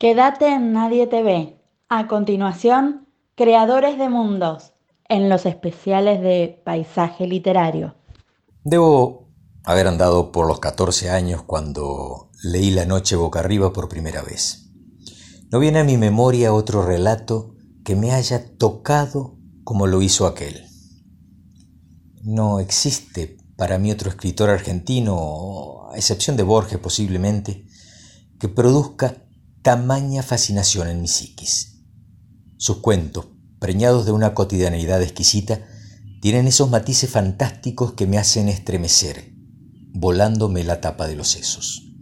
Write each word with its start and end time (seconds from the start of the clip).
Quédate 0.00 0.46
en 0.46 0.72
Nadie 0.72 1.06
te 1.06 1.22
ve. 1.22 1.60
A 1.90 2.08
continuación, 2.08 3.06
Creadores 3.34 3.98
de 3.98 4.08
Mundos, 4.08 4.72
en 5.10 5.28
los 5.28 5.44
especiales 5.44 6.22
de 6.22 6.62
Paisaje 6.64 7.26
Literario. 7.26 7.96
Debo 8.64 9.28
haber 9.62 9.86
andado 9.86 10.32
por 10.32 10.46
los 10.46 10.58
14 10.58 11.10
años 11.10 11.42
cuando 11.42 12.30
leí 12.42 12.70
La 12.70 12.86
noche 12.86 13.14
boca 13.14 13.40
arriba 13.40 13.74
por 13.74 13.90
primera 13.90 14.22
vez. 14.22 14.70
No 15.52 15.58
viene 15.58 15.80
a 15.80 15.84
mi 15.84 15.98
memoria 15.98 16.54
otro 16.54 16.82
relato 16.82 17.54
que 17.84 17.94
me 17.94 18.12
haya 18.12 18.56
tocado 18.56 19.36
como 19.64 19.86
lo 19.86 20.00
hizo 20.00 20.26
aquel. 20.26 20.64
No 22.22 22.58
existe 22.58 23.36
para 23.54 23.78
mí 23.78 23.92
otro 23.92 24.08
escritor 24.08 24.48
argentino, 24.48 25.90
a 25.92 25.96
excepción 25.98 26.38
de 26.38 26.42
Borges 26.42 26.78
posiblemente, 26.78 27.66
que 28.38 28.48
produzca 28.48 29.26
tamaña 29.62 30.22
fascinación 30.22 30.88
en 30.88 31.02
mi 31.02 31.08
psiquis. 31.08 31.82
Sus 32.56 32.78
cuentos, 32.78 33.26
preñados 33.58 34.06
de 34.06 34.12
una 34.12 34.32
cotidianeidad 34.32 35.02
exquisita, 35.02 35.60
tienen 36.22 36.46
esos 36.46 36.70
matices 36.70 37.10
fantásticos 37.10 37.92
que 37.92 38.06
me 38.06 38.16
hacen 38.16 38.48
estremecer, 38.48 39.34
volándome 39.92 40.64
la 40.64 40.80
tapa 40.80 41.06
de 41.06 41.16
los 41.16 41.28
sesos. 41.28 41.92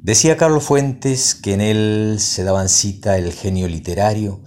Decía 0.00 0.36
Carlos 0.36 0.62
Fuentes 0.62 1.34
que 1.34 1.54
en 1.54 1.60
él 1.60 2.16
se 2.20 2.44
daban 2.44 2.68
cita 2.68 3.18
el 3.18 3.32
genio 3.32 3.66
literario 3.66 4.42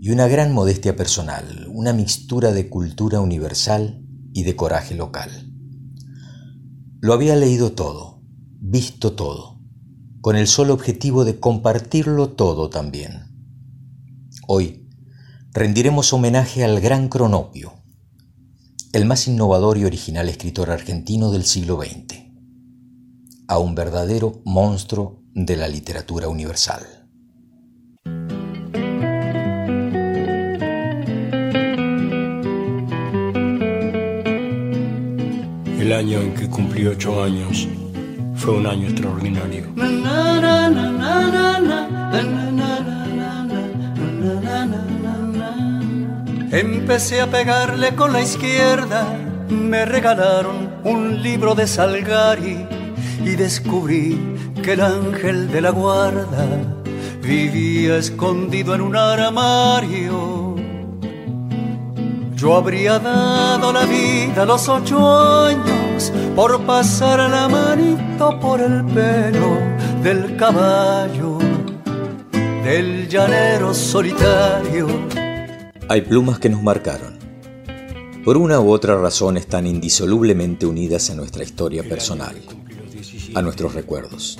y 0.00 0.10
una 0.10 0.26
gran 0.26 0.52
modestia 0.52 0.96
personal, 0.96 1.68
una 1.70 1.92
mixtura 1.92 2.52
de 2.52 2.68
cultura 2.68 3.20
universal 3.20 4.04
y 4.32 4.42
de 4.42 4.56
coraje 4.56 4.96
local. 4.96 5.30
Lo 7.00 7.12
había 7.12 7.36
leído 7.36 7.72
todo, 7.72 8.20
visto 8.58 9.12
todo 9.12 9.61
con 10.22 10.36
el 10.36 10.46
solo 10.46 10.72
objetivo 10.72 11.24
de 11.24 11.40
compartirlo 11.40 12.30
todo 12.30 12.70
también. 12.70 13.24
Hoy 14.46 14.88
rendiremos 15.52 16.12
homenaje 16.12 16.62
al 16.62 16.80
gran 16.80 17.08
Cronopio, 17.08 17.72
el 18.92 19.04
más 19.04 19.26
innovador 19.26 19.78
y 19.78 19.84
original 19.84 20.28
escritor 20.28 20.70
argentino 20.70 21.32
del 21.32 21.44
siglo 21.44 21.76
XX, 21.82 22.20
a 23.48 23.58
un 23.58 23.74
verdadero 23.74 24.40
monstruo 24.44 25.24
de 25.34 25.56
la 25.56 25.66
literatura 25.66 26.28
universal. 26.28 26.86
El 35.80 35.92
año 35.92 36.20
en 36.20 36.34
que 36.34 36.48
cumplí 36.48 36.86
ocho 36.86 37.24
años 37.24 37.66
fue 38.42 38.54
un 38.54 38.66
año 38.66 38.88
extraordinario. 38.88 39.62
Empecé 46.50 47.20
a 47.20 47.28
pegarle 47.28 47.94
con 47.94 48.12
la 48.12 48.20
izquierda, 48.20 49.06
me 49.48 49.84
regalaron 49.84 50.74
un 50.82 51.22
libro 51.22 51.54
de 51.54 51.68
Salgari 51.68 52.66
y 53.24 53.36
descubrí 53.36 54.18
que 54.60 54.72
el 54.72 54.80
ángel 54.80 55.52
de 55.52 55.60
la 55.60 55.70
guarda 55.70 56.46
vivía 57.22 57.96
escondido 57.96 58.74
en 58.74 58.80
un 58.80 58.96
armario. 58.96 60.56
Yo 62.34 62.56
habría 62.56 62.98
dado 62.98 63.72
la 63.72 63.84
vida 63.84 64.42
a 64.42 64.46
los 64.46 64.68
ocho 64.68 65.46
años 65.46 65.81
por 66.34 66.64
pasar 66.64 67.18
la 67.30 67.48
manito 67.48 68.38
por 68.40 68.60
el 68.60 68.84
pelo 68.86 69.58
del 70.02 70.36
caballo, 70.36 71.38
del 72.64 73.08
llanero 73.08 73.74
solitario. 73.74 74.86
Hay 75.88 76.00
plumas 76.02 76.38
que 76.38 76.48
nos 76.48 76.62
marcaron. 76.62 77.18
Por 78.24 78.36
una 78.36 78.60
u 78.60 78.70
otra 78.70 78.96
razón 78.96 79.36
están 79.36 79.66
indisolublemente 79.66 80.64
unidas 80.64 81.10
a 81.10 81.14
nuestra 81.14 81.42
historia 81.42 81.82
personal, 81.82 82.36
a 83.34 83.42
nuestros 83.42 83.74
recuerdos. 83.74 84.38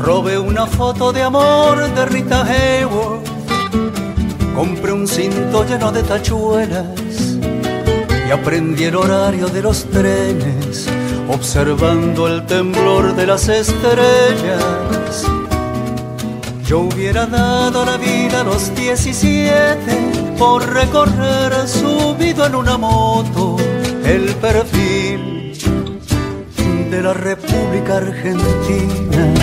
Robé 0.00 0.38
una 0.38 0.66
foto 0.66 1.12
de 1.12 1.22
amor 1.22 1.94
de 1.94 2.06
Rita 2.06 2.44
Hayworth 2.44 3.31
Compré 4.54 4.92
un 4.92 5.08
cinto 5.08 5.64
lleno 5.64 5.90
de 5.90 6.02
tachuelas 6.02 7.38
y 8.28 8.30
aprendí 8.30 8.84
el 8.84 8.96
horario 8.96 9.48
de 9.48 9.62
los 9.62 9.84
trenes, 9.86 10.86
observando 11.28 12.28
el 12.28 12.44
temblor 12.46 13.16
de 13.16 13.26
las 13.26 13.48
estrellas. 13.48 15.24
Yo 16.66 16.80
hubiera 16.80 17.26
dado 17.26 17.84
la 17.84 17.96
vida 17.96 18.42
a 18.42 18.44
los 18.44 18.74
17 18.74 20.34
por 20.38 20.66
recorrer 20.72 21.68
subido 21.68 22.46
en 22.46 22.54
una 22.54 22.76
moto 22.76 23.56
el 24.04 24.34
perfil 24.36 25.52
de 26.90 27.02
la 27.02 27.14
República 27.14 27.96
Argentina. 27.96 29.34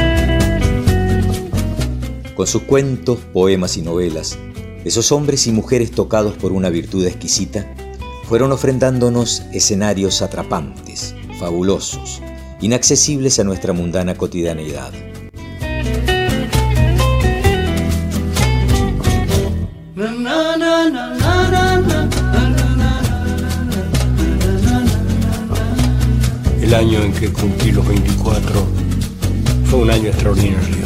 Con 2.36 2.48
sus 2.48 2.62
cuentos, 2.64 3.20
poemas 3.34 3.76
y 3.76 3.82
novelas, 3.82 4.38
esos 4.86 5.12
hombres 5.12 5.46
y 5.48 5.52
mujeres 5.52 5.92
tocados 5.92 6.36
por 6.38 6.52
una 6.52 6.70
virtud 6.70 7.06
exquisita 7.06 7.68
fueron 8.24 8.52
ofrendándonos 8.52 9.44
escenarios 9.52 10.22
atrapantes, 10.22 11.16
fabulosos, 11.40 12.22
inaccesibles 12.62 13.40
a 13.40 13.44
nuestra 13.44 13.74
mundana 13.74 14.16
cotidianeidad. 14.16 14.94
El 26.62 26.76
año 26.76 27.02
en 27.02 27.14
que 27.14 27.34
cumplí 27.34 27.72
los 27.72 27.88
24 27.88 28.64
fue 29.66 29.80
un 29.80 29.90
año 29.90 30.10
extraordinario. 30.10 30.86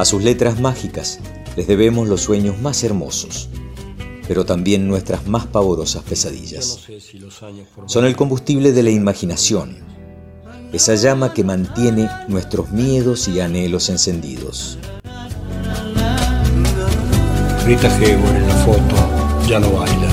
a 0.00 0.06
sus 0.06 0.22
letras 0.22 0.58
mágicas 0.58 1.18
les 1.56 1.66
debemos 1.66 2.08
los 2.08 2.22
sueños 2.22 2.58
más 2.58 2.82
hermosos, 2.84 3.50
pero 4.26 4.46
también 4.46 4.88
nuestras 4.88 5.26
más 5.26 5.46
pavorosas 5.46 6.02
pesadillas. 6.04 6.86
Son 7.84 8.06
el 8.06 8.16
combustible 8.16 8.72
de 8.72 8.82
la 8.82 8.88
imaginación, 8.90 9.76
esa 10.72 10.94
llama 10.94 11.34
que 11.34 11.44
mantiene 11.44 12.08
nuestros 12.28 12.70
miedos 12.70 13.28
y 13.28 13.40
anhelos 13.40 13.90
encendidos. 13.90 14.78
Rita 17.66 17.94
Hayworth 17.98 18.36
en 18.36 18.48
la 18.48 18.54
foto 18.54 18.96
ya 19.46 19.60
no 19.60 19.70
baila. 19.70 20.08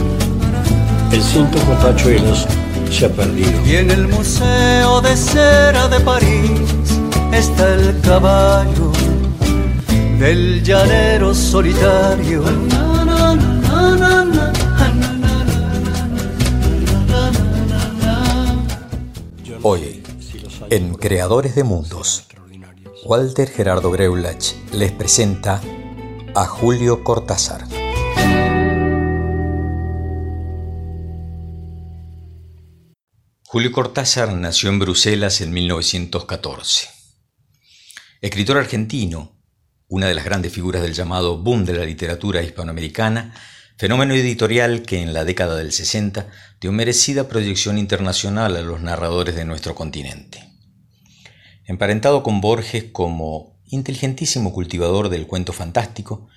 El 1.13 1.23
cinto 1.23 1.57
con 1.59 1.79
tachuelos 1.79 2.45
se 2.91 3.05
ha 3.05 3.09
perdido. 3.09 3.65
Y 3.65 3.77
en 3.77 3.91
el 3.91 4.09
Museo 4.09 4.99
de 4.99 5.15
Cera 5.15 5.87
de 5.87 6.01
París 6.01 6.59
está 7.31 7.73
el 7.75 8.01
caballo 8.01 8.96
del 10.19 10.63
llanero 10.63 11.33
solitario. 11.33 12.43
Hoy, 19.61 20.03
en 20.69 20.95
Creadores 20.95 21.55
de 21.55 21.63
Mundos, 21.63 22.27
Walter 23.05 23.49
Gerardo 23.49 23.91
Greulach 23.91 24.53
les 24.71 24.91
presenta 24.91 25.61
a 26.33 26.45
Julio 26.45 27.03
Cortázar. 27.03 27.65
Julio 33.45 33.71
Cortázar 33.71 34.33
nació 34.33 34.69
en 34.69 34.79
Bruselas 34.79 35.41
en 35.41 35.51
1914. 35.51 36.89
Escritor 38.21 38.57
argentino, 38.57 39.36
una 39.89 40.07
de 40.07 40.15
las 40.15 40.25
grandes 40.25 40.51
figuras 40.51 40.81
del 40.81 40.93
llamado 40.93 41.37
boom 41.37 41.63
de 41.65 41.73
la 41.73 41.85
literatura 41.85 42.41
hispanoamericana, 42.41 43.33
fenómeno 43.77 44.13
editorial 44.15 44.81
que 44.81 45.01
en 45.01 45.13
la 45.13 45.23
década 45.23 45.55
del 45.55 45.71
60 45.71 46.27
dio 46.59 46.71
merecida 46.71 47.27
proyección 47.29 47.77
internacional 47.77 48.57
a 48.57 48.61
los 48.61 48.81
narradores 48.81 49.35
de 49.35 49.45
nuestro 49.45 49.75
continente. 49.75 50.43
Emparentado 51.65 52.23
con 52.23 52.41
Borges 52.41 52.85
como 52.91 53.61
inteligentísimo 53.65 54.51
cultivador 54.51 55.09
del 55.09 55.27
cuento 55.27 55.53
fantástico, 55.53 56.27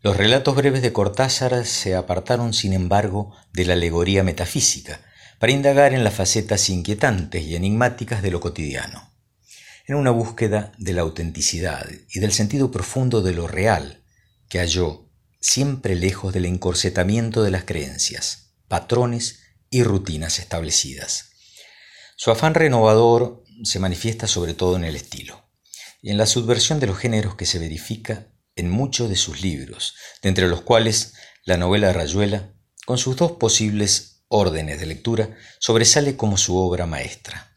los 0.00 0.16
relatos 0.16 0.54
breves 0.54 0.82
de 0.82 0.92
Cortázar 0.92 1.64
se 1.64 1.94
apartaron, 1.96 2.52
sin 2.52 2.72
embargo, 2.72 3.34
de 3.52 3.64
la 3.64 3.72
alegoría 3.72 4.22
metafísica, 4.22 5.00
para 5.38 5.52
indagar 5.52 5.94
en 5.94 6.04
las 6.04 6.14
facetas 6.14 6.68
inquietantes 6.68 7.42
y 7.44 7.56
enigmáticas 7.56 8.22
de 8.22 8.30
lo 8.30 8.40
cotidiano, 8.40 9.12
en 9.88 9.96
una 9.96 10.10
búsqueda 10.10 10.72
de 10.76 10.92
la 10.92 11.00
autenticidad 11.00 11.88
y 12.12 12.20
del 12.20 12.32
sentido 12.32 12.70
profundo 12.70 13.22
de 13.22 13.32
lo 13.32 13.48
real, 13.48 14.04
que 14.48 14.58
halló 14.58 15.10
siempre 15.40 15.94
lejos 15.94 16.34
del 16.34 16.44
encorsetamiento 16.44 17.42
de 17.42 17.50
las 17.50 17.64
creencias, 17.64 18.52
patrones 18.68 19.40
y 19.70 19.82
rutinas 19.82 20.38
establecidas. 20.38 21.30
Su 22.16 22.30
afán 22.30 22.52
renovador 22.54 23.44
se 23.64 23.78
manifiesta 23.78 24.26
sobre 24.26 24.52
todo 24.52 24.76
en 24.76 24.84
el 24.84 24.94
estilo 24.94 25.48
y 26.02 26.10
en 26.10 26.18
la 26.18 26.26
subversión 26.26 26.80
de 26.80 26.86
los 26.86 26.98
géneros 26.98 27.34
que 27.34 27.46
se 27.46 27.58
verifica 27.58 28.28
en 28.56 28.70
muchos 28.70 29.08
de 29.08 29.16
sus 29.16 29.40
libros, 29.40 29.94
de 30.22 30.28
entre 30.28 30.48
los 30.48 30.60
cuales 30.60 31.14
la 31.44 31.56
novela 31.56 31.92
Rayuela, 31.94 32.52
con 32.84 32.98
sus 32.98 33.16
dos 33.16 33.32
posibles 33.32 34.24
órdenes 34.28 34.80
de 34.80 34.86
lectura, 34.86 35.36
sobresale 35.60 36.16
como 36.16 36.36
su 36.36 36.58
obra 36.58 36.84
maestra. 36.84 37.47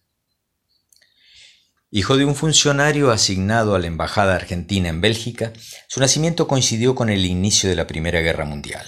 Hijo 1.93 2.15
de 2.15 2.23
un 2.23 2.35
funcionario 2.35 3.11
asignado 3.11 3.75
a 3.75 3.79
la 3.79 3.87
Embajada 3.87 4.33
Argentina 4.33 4.87
en 4.87 5.01
Bélgica, 5.01 5.51
su 5.89 5.99
nacimiento 5.99 6.47
coincidió 6.47 6.95
con 6.95 7.09
el 7.09 7.25
inicio 7.25 7.69
de 7.69 7.75
la 7.75 7.85
Primera 7.85 8.21
Guerra 8.21 8.45
Mundial, 8.45 8.87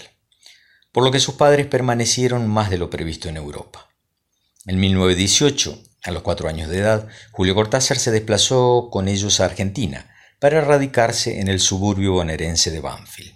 por 0.93 1.03
lo 1.03 1.11
que 1.11 1.19
sus 1.19 1.35
padres 1.35 1.67
permanecieron 1.67 2.47
más 2.47 2.69
de 2.69 2.77
lo 2.77 2.89
previsto 2.89 3.27
en 3.27 3.35
Europa. 3.35 3.89
En 4.65 4.79
1918, 4.79 5.83
a 6.05 6.11
los 6.11 6.23
cuatro 6.23 6.47
años 6.47 6.69
de 6.69 6.77
edad, 6.77 7.09
Julio 7.33 7.55
Cortázar 7.55 7.99
se 7.99 8.11
desplazó 8.11 8.87
con 8.89 9.09
ellos 9.09 9.41
a 9.41 9.45
Argentina 9.45 10.09
para 10.39 10.61
radicarse 10.61 11.41
en 11.41 11.49
el 11.49 11.59
suburbio 11.59 12.13
bonaerense 12.13 12.71
de 12.71 12.79
Banfield. 12.79 13.33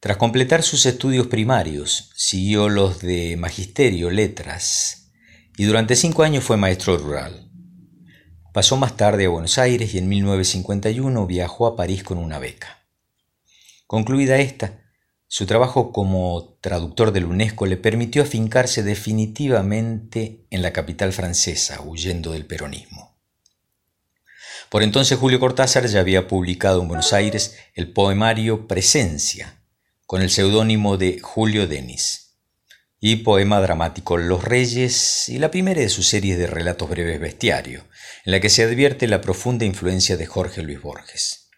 Tras 0.00 0.16
completar 0.16 0.62
sus 0.62 0.86
estudios 0.86 1.26
primarios, 1.26 2.10
siguió 2.16 2.70
los 2.70 3.00
de 3.00 3.36
magisterio, 3.36 4.08
letras, 4.08 5.10
y 5.58 5.64
durante 5.64 5.94
cinco 5.94 6.22
años 6.22 6.44
fue 6.44 6.56
maestro 6.56 6.96
rural. 6.96 7.47
Pasó 8.58 8.76
más 8.76 8.96
tarde 8.96 9.26
a 9.26 9.28
Buenos 9.28 9.56
Aires 9.56 9.94
y 9.94 9.98
en 9.98 10.08
1951 10.08 11.28
viajó 11.28 11.68
a 11.68 11.76
París 11.76 12.02
con 12.02 12.18
una 12.18 12.40
beca. 12.40 12.82
Concluida 13.86 14.38
esta, 14.38 14.80
su 15.28 15.46
trabajo 15.46 15.92
como 15.92 16.58
traductor 16.60 17.12
del 17.12 17.26
UNESCO 17.26 17.66
le 17.66 17.76
permitió 17.76 18.24
afincarse 18.24 18.82
definitivamente 18.82 20.44
en 20.50 20.62
la 20.62 20.72
capital 20.72 21.12
francesa, 21.12 21.82
huyendo 21.82 22.32
del 22.32 22.46
peronismo. 22.46 23.16
Por 24.70 24.82
entonces 24.82 25.16
Julio 25.16 25.38
Cortázar 25.38 25.86
ya 25.86 26.00
había 26.00 26.26
publicado 26.26 26.82
en 26.82 26.88
Buenos 26.88 27.12
Aires 27.12 27.56
el 27.74 27.92
poemario 27.92 28.66
Presencia, 28.66 29.62
con 30.04 30.20
el 30.20 30.30
seudónimo 30.30 30.96
de 30.96 31.20
Julio 31.20 31.68
Denis 31.68 32.28
y 32.98 33.16
poema 33.16 33.60
dramático 33.60 34.16
Los 34.16 34.42
Reyes 34.42 35.28
y 35.28 35.38
la 35.38 35.52
primera 35.52 35.80
de 35.80 35.88
sus 35.88 36.08
series 36.08 36.36
de 36.36 36.48
relatos 36.48 36.90
breves 36.90 37.20
Bestiario, 37.20 37.84
en 38.28 38.32
la 38.32 38.40
que 38.40 38.50
se 38.50 38.62
advierte 38.62 39.06
la 39.06 39.22
profunda 39.22 39.64
influencia 39.64 40.18
de 40.18 40.26
Jorge 40.26 40.60
Luis 40.60 40.82
Borges. 40.82 41.48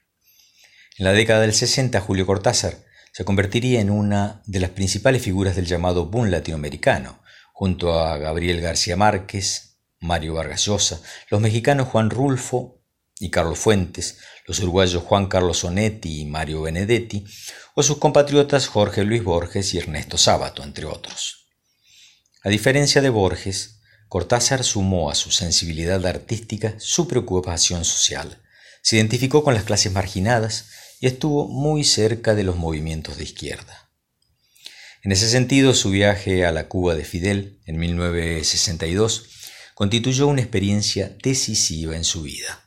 En 0.99 1.05
la 1.05 1.13
década 1.13 1.41
del 1.41 1.53
60, 1.53 2.01
Julio 2.01 2.27
Cortázar 2.27 2.85
se 3.13 3.25
convertiría 3.25 3.81
en 3.81 3.91
una 3.91 4.41
de 4.47 4.61
las 4.61 4.71
principales 4.71 5.21
figuras 5.21 5.57
del 5.57 5.67
llamado 5.67 6.07
boom 6.07 6.31
latinoamericano, 6.31 7.25
junto 7.53 7.99
a 7.99 8.19
Gabriel 8.19 8.61
García 8.61 8.97
Márquez, 8.97 9.79
Mario 9.99 10.35
Vargas 10.35 10.65
Llosa, 10.65 11.03
los 11.29 11.41
mexicanos 11.41 11.89
Juan 11.89 12.09
Rulfo 12.09 12.81
y 13.19 13.31
Carlos 13.31 13.59
Fuentes, 13.59 14.21
los 14.47 14.61
uruguayos 14.61 15.03
Juan 15.03 15.27
Carlos 15.27 15.65
Onetti 15.65 16.21
y 16.21 16.25
Mario 16.25 16.63
Benedetti, 16.63 17.25
o 17.75 17.83
sus 17.83 17.99
compatriotas 17.99 18.69
Jorge 18.69 19.03
Luis 19.03 19.25
Borges 19.25 19.75
y 19.75 19.79
Ernesto 19.79 20.17
Sábato, 20.17 20.63
entre 20.63 20.85
otros. 20.87 21.49
A 22.45 22.49
diferencia 22.49 23.03
de 23.03 23.11
Borges, 23.11 23.80
Cortázar 24.11 24.65
sumó 24.65 25.09
a 25.09 25.15
su 25.15 25.31
sensibilidad 25.31 26.05
artística 26.05 26.75
su 26.79 27.07
preocupación 27.07 27.85
social, 27.85 28.43
se 28.83 28.97
identificó 28.97 29.45
con 29.45 29.55
las 29.55 29.63
clases 29.63 29.93
marginadas 29.93 30.67
y 30.99 31.07
estuvo 31.07 31.47
muy 31.47 31.85
cerca 31.85 32.35
de 32.35 32.43
los 32.43 32.57
movimientos 32.57 33.19
de 33.19 33.23
izquierda. 33.23 33.89
En 35.05 35.13
ese 35.13 35.31
sentido, 35.31 35.75
su 35.75 35.91
viaje 35.91 36.45
a 36.45 36.51
la 36.51 36.67
Cuba 36.67 36.97
de 36.97 37.05
Fidel 37.05 37.61
en 37.67 37.79
1962 37.79 39.27
constituyó 39.77 40.27
una 40.27 40.41
experiencia 40.41 41.17
decisiva 41.23 41.95
en 41.95 42.03
su 42.03 42.23
vida 42.23 42.65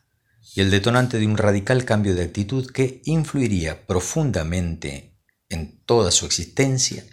y 0.56 0.62
el 0.62 0.72
detonante 0.72 1.20
de 1.20 1.28
un 1.28 1.36
radical 1.36 1.84
cambio 1.84 2.16
de 2.16 2.24
actitud 2.24 2.72
que 2.72 3.02
influiría 3.04 3.86
profundamente 3.86 5.20
en 5.50 5.84
toda 5.84 6.10
su 6.12 6.26
existencia 6.26 7.04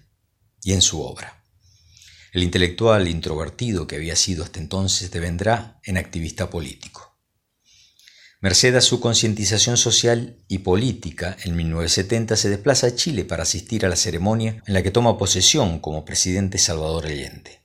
y 0.63 0.75
en 0.75 0.83
su 0.83 1.03
obra. 1.03 1.40
El 2.33 2.45
intelectual 2.45 3.09
introvertido 3.09 3.87
que 3.87 3.97
había 3.97 4.15
sido 4.15 4.45
hasta 4.45 4.61
entonces 4.61 5.11
devendrá 5.11 5.81
en 5.85 5.97
activista 5.97 6.49
político. 6.49 7.11
Merced 8.43 8.75
a 8.77 8.81
su 8.81 9.01
concientización 9.01 9.77
social 9.77 10.37
y 10.49 10.59
política, 10.59 11.37
en 11.45 11.57
1970 11.57 12.37
se 12.37 12.49
desplaza 12.49 12.87
a 12.87 12.95
Chile 12.95 13.25
para 13.25 13.43
asistir 13.43 13.85
a 13.85 13.89
la 13.89 13.97
ceremonia 13.97 14.63
en 14.67 14.75
la 14.75 14.83
que 14.83 14.91
toma 14.91 15.19
posesión 15.19 15.81
como 15.81 16.07
presidente 16.07 16.57
Salvador 16.57 17.07
Allende, 17.07 17.61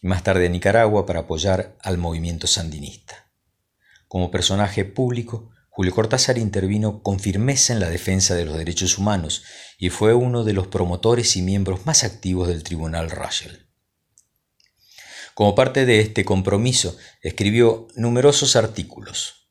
y 0.00 0.06
más 0.06 0.22
tarde 0.22 0.46
a 0.46 0.48
Nicaragua 0.48 1.04
para 1.04 1.20
apoyar 1.20 1.76
al 1.82 1.98
movimiento 1.98 2.46
sandinista. 2.46 3.30
Como 4.08 4.30
personaje 4.30 4.84
público, 4.84 5.50
Julio 5.68 5.94
Cortázar 5.94 6.38
intervino 6.38 7.02
con 7.02 7.18
firmeza 7.18 7.72
en 7.72 7.80
la 7.80 7.90
defensa 7.90 8.34
de 8.34 8.44
los 8.44 8.56
derechos 8.56 8.96
humanos 8.96 9.42
y 9.78 9.90
fue 9.90 10.14
uno 10.14 10.44
de 10.44 10.52
los 10.52 10.68
promotores 10.68 11.36
y 11.36 11.42
miembros 11.42 11.84
más 11.84 12.04
activos 12.04 12.48
del 12.48 12.62
Tribunal 12.62 13.10
Russell. 13.10 13.61
Como 15.34 15.54
parte 15.54 15.86
de 15.86 16.00
este 16.00 16.24
compromiso, 16.24 16.96
escribió 17.22 17.88
numerosos 17.96 18.56
artículos, 18.56 19.48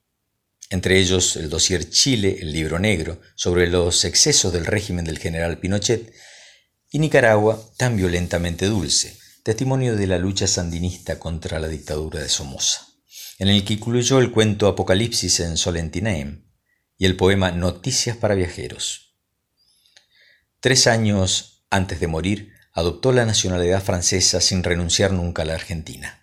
entre 0.70 1.00
ellos 1.00 1.36
el 1.36 1.50
dossier 1.50 1.90
Chile, 1.90 2.38
el 2.42 2.54
libro 2.54 2.80
negro, 2.80 3.20
sobre 3.36 3.68
los 3.68 4.06
excesos 4.06 4.54
del 4.54 4.66
régimen 4.66 5.06
del 5.06 5.20
general 5.20 5.60
Pinochet, 5.60 6.14
y 6.92 7.00
Nicaragua, 7.00 7.62
tan 7.78 7.98
violentamente 7.98 8.68
dulce, 8.68 9.18
testimonio 9.44 9.96
de 9.96 10.08
la 10.08 10.18
lucha 10.18 10.48
sandinista 10.48 11.18
contra 11.20 11.60
la 11.60 11.68
dictadura 11.68 12.22
de 12.22 12.30
Somoza 12.30 12.92
en 13.42 13.48
el 13.48 13.66
que 13.66 13.74
incluyó 13.74 14.20
el 14.20 14.32
cuento 14.32 14.68
Apocalipsis 14.68 15.40
en 15.40 15.58
Solentinaim 15.58 16.46
y 16.96 17.08
el 17.08 17.16
poema 17.16 17.50
Noticias 17.50 18.16
para 18.16 18.36
Viajeros. 18.36 19.16
Tres 20.60 20.86
años 20.86 21.66
antes 21.72 22.00
de 22.00 22.06
morir, 22.06 22.54
adoptó 22.74 23.12
la 23.12 23.26
nacionalidad 23.26 23.84
francesa 23.84 24.42
sin 24.42 24.64
renunciar 24.64 25.12
nunca 25.12 25.42
a 25.42 25.46
la 25.46 25.56
Argentina. 25.56 26.22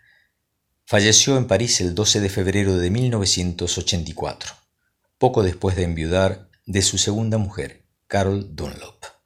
Falleció 0.84 1.36
en 1.36 1.46
París 1.46 1.80
el 1.80 1.94
12 1.94 2.20
de 2.20 2.28
febrero 2.30 2.76
de 2.78 2.90
1984, 2.90 4.52
poco 5.18 5.42
después 5.42 5.76
de 5.76 5.84
enviudar 5.84 6.48
de 6.64 6.82
su 6.82 6.96
segunda 6.98 7.38
mujer, 7.38 7.84
Carol 8.06 8.54
Dunlop. 8.54 9.17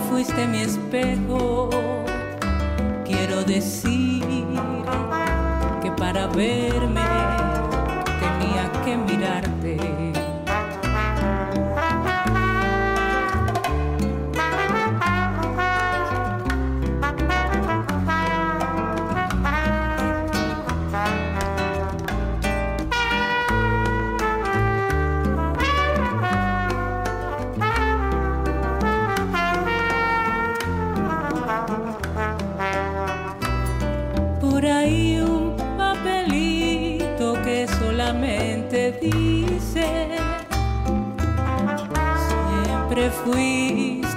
Fuiste 0.00 0.46
mi 0.46 0.60
espejo, 0.60 1.70
quiero 3.04 3.44
decir 3.44 4.24
que 5.82 5.90
para 5.92 6.26
verme 6.28 7.00
tenía 8.20 8.70
que 8.84 8.96
mirarte. 8.96 9.53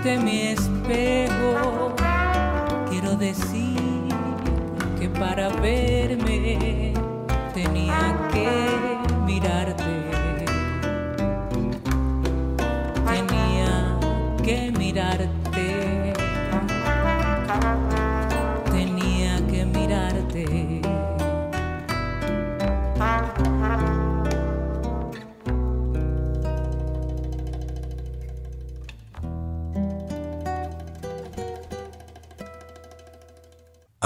Fuiste 0.08 0.18
mi 0.24 0.42
espejo. 0.48 1.94
Quiero 2.90 3.16
decir 3.16 3.76
que 5.00 5.10
para 5.10 5.50
verme 5.50 5.97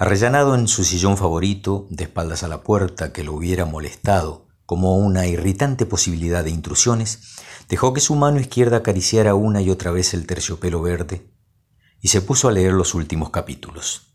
Arrellanado 0.00 0.54
en 0.54 0.66
su 0.66 0.82
sillón 0.82 1.18
favorito, 1.18 1.86
de 1.90 2.04
espaldas 2.04 2.42
a 2.42 2.48
la 2.48 2.62
puerta 2.62 3.12
que 3.12 3.22
lo 3.22 3.34
hubiera 3.34 3.66
molestado 3.66 4.48
como 4.64 4.96
una 4.96 5.26
irritante 5.26 5.84
posibilidad 5.84 6.42
de 6.42 6.48
intrusiones, 6.48 7.36
dejó 7.68 7.92
que 7.92 8.00
su 8.00 8.14
mano 8.14 8.40
izquierda 8.40 8.78
acariciara 8.78 9.34
una 9.34 9.60
y 9.60 9.68
otra 9.68 9.90
vez 9.90 10.14
el 10.14 10.26
terciopelo 10.26 10.80
verde 10.80 11.30
y 12.00 12.08
se 12.08 12.22
puso 12.22 12.48
a 12.48 12.52
leer 12.52 12.72
los 12.72 12.94
últimos 12.94 13.28
capítulos. 13.28 14.14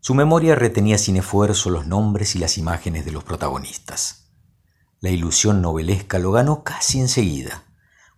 Su 0.00 0.12
memoria 0.12 0.54
retenía 0.54 0.98
sin 0.98 1.16
esfuerzo 1.16 1.70
los 1.70 1.86
nombres 1.86 2.36
y 2.36 2.38
las 2.38 2.58
imágenes 2.58 3.06
de 3.06 3.12
los 3.12 3.24
protagonistas. 3.24 4.30
La 5.00 5.08
ilusión 5.08 5.62
novelesca 5.62 6.18
lo 6.18 6.32
ganó 6.32 6.64
casi 6.64 7.00
enseguida. 7.00 7.64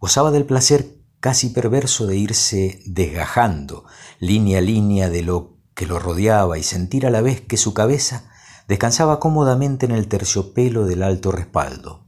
Gozaba 0.00 0.32
del 0.32 0.44
placer 0.44 1.04
casi 1.20 1.50
perverso 1.50 2.04
de 2.08 2.16
irse 2.16 2.80
desgajando 2.84 3.84
línea 4.18 4.58
a 4.58 4.62
línea 4.62 5.08
de 5.08 5.22
lo 5.22 5.55
que 5.76 5.86
lo 5.86 5.98
rodeaba 5.98 6.58
y 6.58 6.62
sentir 6.62 7.06
a 7.06 7.10
la 7.10 7.20
vez 7.20 7.42
que 7.42 7.58
su 7.58 7.74
cabeza 7.74 8.24
descansaba 8.66 9.20
cómodamente 9.20 9.84
en 9.84 9.92
el 9.92 10.08
terciopelo 10.08 10.86
del 10.86 11.02
alto 11.02 11.30
respaldo, 11.30 12.06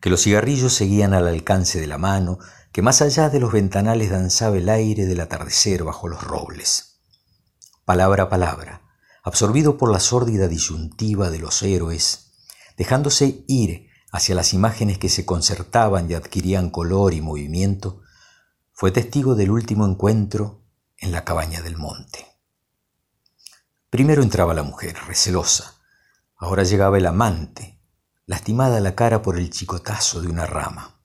que 0.00 0.10
los 0.10 0.22
cigarrillos 0.22 0.72
seguían 0.72 1.12
al 1.12 1.26
alcance 1.26 1.80
de 1.80 1.88
la 1.88 1.98
mano, 1.98 2.38
que 2.72 2.82
más 2.82 3.02
allá 3.02 3.30
de 3.30 3.40
los 3.40 3.52
ventanales 3.52 4.10
danzaba 4.10 4.56
el 4.56 4.68
aire 4.68 5.06
del 5.06 5.20
atardecer 5.20 5.82
bajo 5.82 6.06
los 6.06 6.22
robles. 6.22 7.00
Palabra 7.84 8.24
a 8.24 8.28
palabra, 8.28 8.82
absorbido 9.24 9.76
por 9.76 9.90
la 9.90 9.98
sórdida 9.98 10.46
disyuntiva 10.46 11.30
de 11.30 11.40
los 11.40 11.62
héroes, 11.64 12.30
dejándose 12.76 13.44
ir 13.48 13.88
hacia 14.12 14.36
las 14.36 14.54
imágenes 14.54 14.98
que 14.98 15.08
se 15.08 15.26
concertaban 15.26 16.08
y 16.08 16.14
adquirían 16.14 16.70
color 16.70 17.12
y 17.12 17.20
movimiento, 17.20 18.02
fue 18.72 18.92
testigo 18.92 19.34
del 19.34 19.50
último 19.50 19.84
encuentro 19.84 20.62
en 20.96 21.10
la 21.10 21.24
cabaña 21.24 21.60
del 21.60 21.76
monte. 21.76 22.33
Primero 23.94 24.24
entraba 24.24 24.54
la 24.54 24.64
mujer, 24.64 24.96
recelosa. 25.06 25.76
Ahora 26.36 26.64
llegaba 26.64 26.98
el 26.98 27.06
amante, 27.06 27.78
lastimada 28.26 28.80
la 28.80 28.96
cara 28.96 29.22
por 29.22 29.38
el 29.38 29.50
chicotazo 29.50 30.20
de 30.20 30.26
una 30.26 30.46
rama. 30.46 31.00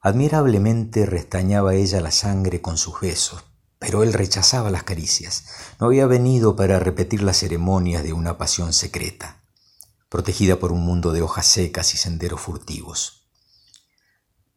Admirablemente 0.00 1.06
restañaba 1.06 1.76
ella 1.76 2.00
la 2.00 2.10
sangre 2.10 2.60
con 2.60 2.78
sus 2.78 3.00
besos, 3.00 3.44
pero 3.78 4.02
él 4.02 4.12
rechazaba 4.12 4.70
las 4.70 4.82
caricias. 4.82 5.44
No 5.78 5.86
había 5.86 6.08
venido 6.08 6.56
para 6.56 6.80
repetir 6.80 7.22
las 7.22 7.36
ceremonias 7.36 8.02
de 8.02 8.12
una 8.12 8.38
pasión 8.38 8.72
secreta, 8.72 9.44
protegida 10.08 10.58
por 10.58 10.72
un 10.72 10.80
mundo 10.80 11.12
de 11.12 11.22
hojas 11.22 11.46
secas 11.46 11.94
y 11.94 11.96
senderos 11.96 12.40
furtivos. 12.40 13.28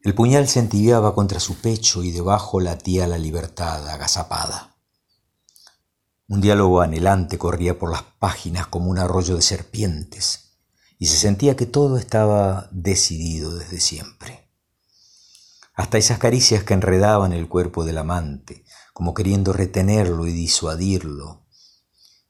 El 0.01 0.15
puñal 0.15 0.47
se 0.47 0.57
entibiaba 0.57 1.13
contra 1.13 1.39
su 1.39 1.61
pecho 1.61 2.01
y 2.01 2.09
debajo 2.09 2.59
latía 2.59 3.05
la 3.05 3.19
libertad 3.19 3.87
agazapada. 3.89 4.70
Un 6.31 6.39
diálogo 6.39 6.79
anhelante 6.79 7.37
corría 7.37 7.77
por 7.77 7.91
las 7.91 8.03
páginas 8.03 8.65
como 8.65 8.89
un 8.89 8.97
arroyo 8.97 9.35
de 9.35 9.41
serpientes, 9.41 10.53
y 10.97 11.07
se 11.07 11.17
sentía 11.17 11.57
que 11.57 11.65
todo 11.65 11.97
estaba 11.97 12.69
decidido 12.71 13.53
desde 13.53 13.81
siempre. 13.81 14.47
Hasta 15.73 15.97
esas 15.97 16.19
caricias 16.19 16.63
que 16.63 16.73
enredaban 16.73 17.33
el 17.33 17.49
cuerpo 17.49 17.83
del 17.83 17.97
amante, 17.97 18.63
como 18.93 19.13
queriendo 19.13 19.51
retenerlo 19.51 20.25
y 20.25 20.31
disuadirlo, 20.31 21.41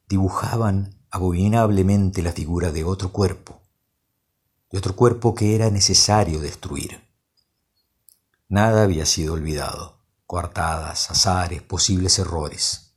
dibujaban 0.08 0.96
abominablemente 1.12 2.22
la 2.22 2.32
figura 2.32 2.72
de 2.72 2.82
otro 2.82 3.12
cuerpo, 3.12 3.62
de 4.72 4.78
otro 4.78 4.96
cuerpo 4.96 5.36
que 5.36 5.54
era 5.54 5.70
necesario 5.70 6.40
destruir. 6.40 7.08
Nada 8.48 8.82
había 8.82 9.06
sido 9.06 9.34
olvidado, 9.34 10.00
coartadas, 10.26 11.08
azares, 11.08 11.62
posibles 11.62 12.18
errores. 12.18 12.91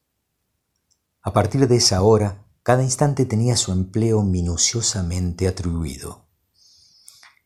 A 1.26 1.34
partir 1.34 1.68
de 1.68 1.78
esa 1.78 2.04
hora, 2.04 2.46
cada 2.62 2.84
instante 2.84 3.26
tenía 3.26 3.58
su 3.58 3.72
empleo 3.72 4.22
minuciosamente 4.22 5.48
atribuido. 5.48 6.28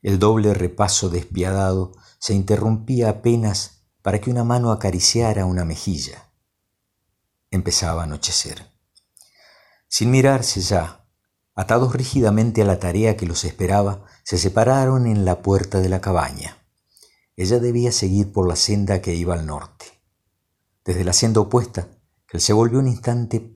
El 0.01 0.19
doble 0.19 0.53
repaso 0.53 1.09
despiadado 1.09 1.93
se 2.19 2.33
interrumpía 2.33 3.07
apenas 3.07 3.85
para 4.01 4.19
que 4.19 4.29
una 4.29 4.43
mano 4.43 4.73
acariciara 4.73 5.45
una 5.45 5.63
mejilla. 5.63 6.29
Empezaba 7.51 8.01
a 8.01 8.03
anochecer. 8.03 8.69
Sin 9.87 10.11
mirarse 10.11 10.59
ya, 10.59 11.05
atados 11.55 11.93
rígidamente 11.93 12.63
a 12.63 12.65
la 12.65 12.79
tarea 12.79 13.15
que 13.15 13.25
los 13.25 13.45
esperaba, 13.45 14.03
se 14.25 14.37
separaron 14.37 15.07
en 15.07 15.23
la 15.23 15.41
puerta 15.41 15.79
de 15.79 15.87
la 15.87 16.01
cabaña. 16.01 16.57
Ella 17.37 17.59
debía 17.59 17.93
seguir 17.93 18.33
por 18.33 18.45
la 18.45 18.57
senda 18.57 19.01
que 19.01 19.15
iba 19.15 19.35
al 19.35 19.45
norte. 19.45 19.85
Desde 20.83 21.05
la 21.05 21.13
senda 21.13 21.39
opuesta, 21.39 21.87
él 22.33 22.41
se 22.41 22.51
volvió 22.51 22.79
un 22.79 22.87
instante 22.89 23.55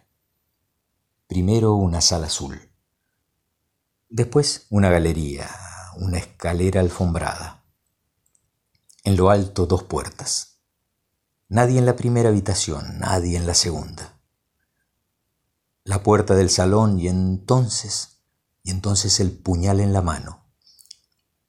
Primero 1.31 1.75
una 1.75 2.01
sala 2.01 2.27
azul. 2.27 2.59
Después 4.09 4.67
una 4.69 4.89
galería, 4.89 5.49
una 5.95 6.17
escalera 6.17 6.81
alfombrada. 6.81 7.63
En 9.05 9.15
lo 9.15 9.29
alto 9.29 9.65
dos 9.65 9.83
puertas. 9.83 10.59
Nadie 11.47 11.79
en 11.79 11.85
la 11.85 11.95
primera 11.95 12.27
habitación, 12.27 12.99
nadie 12.99 13.37
en 13.37 13.47
la 13.47 13.53
segunda. 13.53 14.19
La 15.85 16.03
puerta 16.03 16.35
del 16.35 16.49
salón 16.49 16.99
y 16.99 17.07
entonces, 17.07 18.25
y 18.61 18.71
entonces 18.71 19.21
el 19.21 19.31
puñal 19.31 19.79
en 19.79 19.93
la 19.93 20.01
mano, 20.01 20.51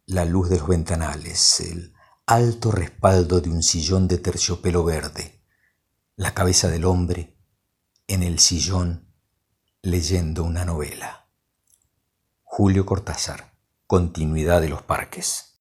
la 0.06 0.24
luz 0.24 0.48
de 0.48 0.58
los 0.58 0.68
ventanales, 0.68 1.58
el 1.58 1.92
alto 2.24 2.70
respaldo 2.70 3.40
de 3.40 3.50
un 3.50 3.64
sillón 3.64 4.06
de 4.06 4.18
terciopelo 4.18 4.84
verde, 4.84 5.42
la 6.14 6.34
cabeza 6.34 6.68
del 6.68 6.84
hombre 6.84 7.36
en 8.06 8.22
el 8.22 8.38
sillón 8.38 9.11
leyendo 9.84 10.44
una 10.44 10.64
novela. 10.64 11.26
Julio 12.44 12.86
Cortázar, 12.86 13.52
Continuidad 13.88 14.60
de 14.60 14.68
los 14.68 14.82
Parques. 14.82 15.60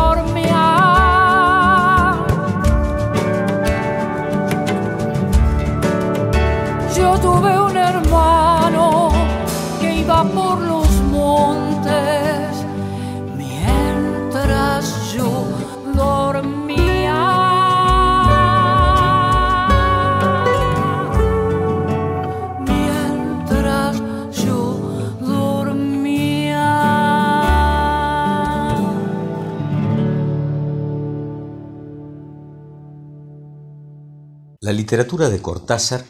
literatura 34.91 35.29
de 35.29 35.41
Cortázar 35.41 36.03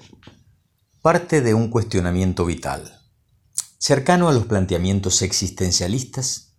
parte 1.04 1.42
de 1.42 1.54
un 1.54 1.70
cuestionamiento 1.70 2.46
vital, 2.46 3.00
cercano 3.78 4.28
a 4.28 4.34
los 4.34 4.48
planteamientos 4.48 5.22
existencialistas, 5.22 6.56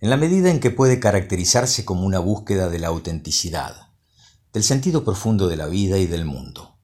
en 0.00 0.10
la 0.10 0.16
medida 0.16 0.50
en 0.50 0.58
que 0.58 0.72
puede 0.72 0.98
caracterizarse 0.98 1.84
como 1.84 2.06
una 2.06 2.18
búsqueda 2.18 2.68
de 2.70 2.80
la 2.80 2.88
autenticidad, 2.88 3.92
del 4.52 4.64
sentido 4.64 5.04
profundo 5.04 5.46
de 5.46 5.56
la 5.56 5.66
vida 5.66 5.98
y 5.98 6.08
del 6.08 6.24
mundo. 6.24 6.76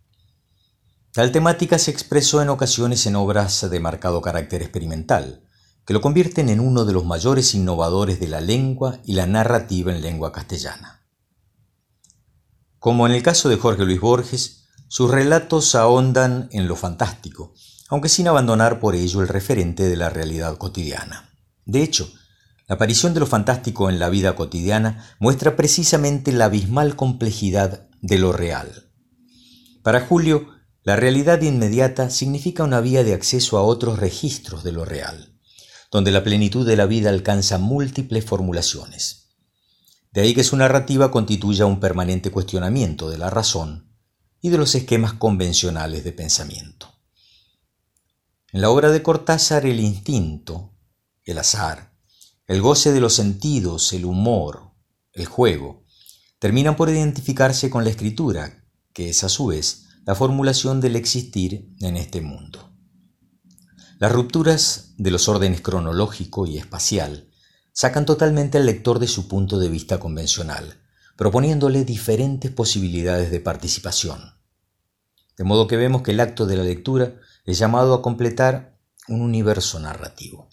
Tal 1.13 1.33
temática 1.33 1.81
se 1.81 1.91
expresó 1.91 2.41
en 2.41 2.49
ocasiones 2.49 3.07
en 3.07 3.17
obras 3.17 3.69
de 3.69 3.81
marcado 3.81 4.23
carácter 4.23 4.63
experimental, 4.63 5.43
que 5.85 5.95
lo 5.95 6.01
convierten 6.01 6.49
en 6.49 6.61
uno 6.61 6.85
de 6.85 6.93
los 6.93 7.05
mayores 7.05 7.57
innovadores 7.57 8.21
de 8.21 8.29
la 8.29 8.41
lengua 8.41 9.01
y 9.05 9.15
la 9.15 9.27
narrativa 9.27 9.93
en 9.93 10.01
lengua 10.01 10.31
castellana. 10.31 11.05
Como 12.79 13.05
en 13.09 13.15
el 13.15 13.25
caso 13.25 13.49
de 13.49 13.57
Jorge 13.57 13.85
Luis 13.85 14.01
Borges, 14.01 14.56
sus 14.89 15.11
relatos 15.11 15.75
ahondan 15.75 16.49
en 16.53 16.69
lo 16.69 16.77
fantástico, 16.77 17.55
aunque 17.89 18.09
sin 18.09 18.29
abandonar 18.29 18.81
por 18.81 18.95
ello 18.95 19.21
el 19.21 19.29
referente 19.29 19.85
de 19.85 19.97
la 19.97 20.11
realidad 20.11 20.57
cotidiana. 20.59 21.31
De 21.65 21.83
hecho, 21.83 22.09
la 22.69 22.77
aparición 22.77 23.15
de 23.15 23.21
lo 23.21 23.27
fantástico 23.27 23.91
en 23.91 23.99
la 23.99 24.09
vida 24.09 24.35
cotidiana 24.35 25.05
muestra 25.19 25.57
precisamente 25.57 26.33
la 26.33 26.47
abismal 26.47 26.97
complejidad 26.97 27.89
de 28.01 28.19
lo 28.19 28.33
real. 28.33 28.91
Para 29.83 30.01
Julio, 30.01 30.49
la 30.83 30.97
realidad 30.97 31.41
inmediata 31.43 32.11
significa 32.11 32.65
una 32.65 32.81
vía 32.81 33.03
de 33.03 33.15
acceso 33.15 33.59
a 33.59 33.63
otros 33.63 33.99
registros 33.99 34.63
de 34.63 34.73
lo 34.73 34.85
real, 34.85 35.37
donde 35.91 36.13
la 36.13 36.23
plenitud 36.23 36.67
de 36.67 36.77
la 36.77 36.87
vida 36.87 37.11
alcanza 37.11 37.59
múltiples 37.59 38.25
formulaciones. 38.25 39.37
De 40.13 40.21
ahí 40.23 40.35
que 40.35 40.45
su 40.45 40.57
narrativa 40.57 41.11
constituya 41.11 41.67
un 41.67 41.81
permanente 41.81 42.31
cuestionamiento 42.31 43.11
de 43.11 43.19
la 43.19 43.31
razón 43.31 43.86
y 44.41 44.51
de 44.51 44.59
los 44.59 44.75
esquemas 44.75 45.15
convencionales 45.15 46.05
de 46.05 46.13
pensamiento. 46.13 46.93
En 48.53 48.61
la 48.61 48.71
obra 48.71 48.91
de 48.91 49.03
Cortázar 49.03 49.67
el 49.67 49.81
instinto, 49.81 50.75
el 51.25 51.39
azar, 51.39 51.93
el 52.47 52.63
goce 52.63 52.93
de 52.93 53.01
los 53.01 53.15
sentidos, 53.15 53.93
el 53.93 54.05
humor, 54.05 54.71
el 55.13 55.27
juego, 55.27 55.85
terminan 56.39 56.77
por 56.77 56.89
identificarse 56.89 57.71
con 57.71 57.85
la 57.85 57.91
escritura, 57.91 58.65
que 58.93 59.09
es 59.09 59.25
a 59.25 59.29
su 59.29 59.47
vez 59.47 59.87
la 60.05 60.15
formulación 60.15 60.81
del 60.81 60.95
existir 60.95 61.75
en 61.81 61.97
este 61.97 62.21
mundo. 62.21 62.73
Las 63.99 64.13
rupturas 64.13 64.95
de 64.99 65.11
los 65.11 65.29
órdenes 65.29 65.61
cronológico 65.61 66.47
y 66.47 66.59
espacial 66.59 67.31
sacan 67.73 68.07
totalmente 68.07 68.59
al 68.59 68.67
lector 68.67 68.99
de 68.99 69.09
su 69.09 69.27
punto 69.27 69.59
de 69.59 69.69
vista 69.69 69.99
convencional, 69.99 70.81
proponiéndole 71.17 71.85
diferentes 71.85 72.51
posibilidades 72.51 73.31
de 73.31 73.41
participación. 73.41 74.35
De 75.37 75.45
modo 75.45 75.67
que 75.67 75.77
vemos 75.77 76.03
que 76.03 76.13
el 76.13 76.21
acto 76.21 76.47
de 76.47 76.57
la 76.57 76.65
lectura 76.65 77.17
es 77.45 77.59
llamado 77.59 77.95
a 77.95 78.03
completar 78.03 78.79
un 79.09 79.21
universo 79.21 79.79
narrativo. 79.79 80.49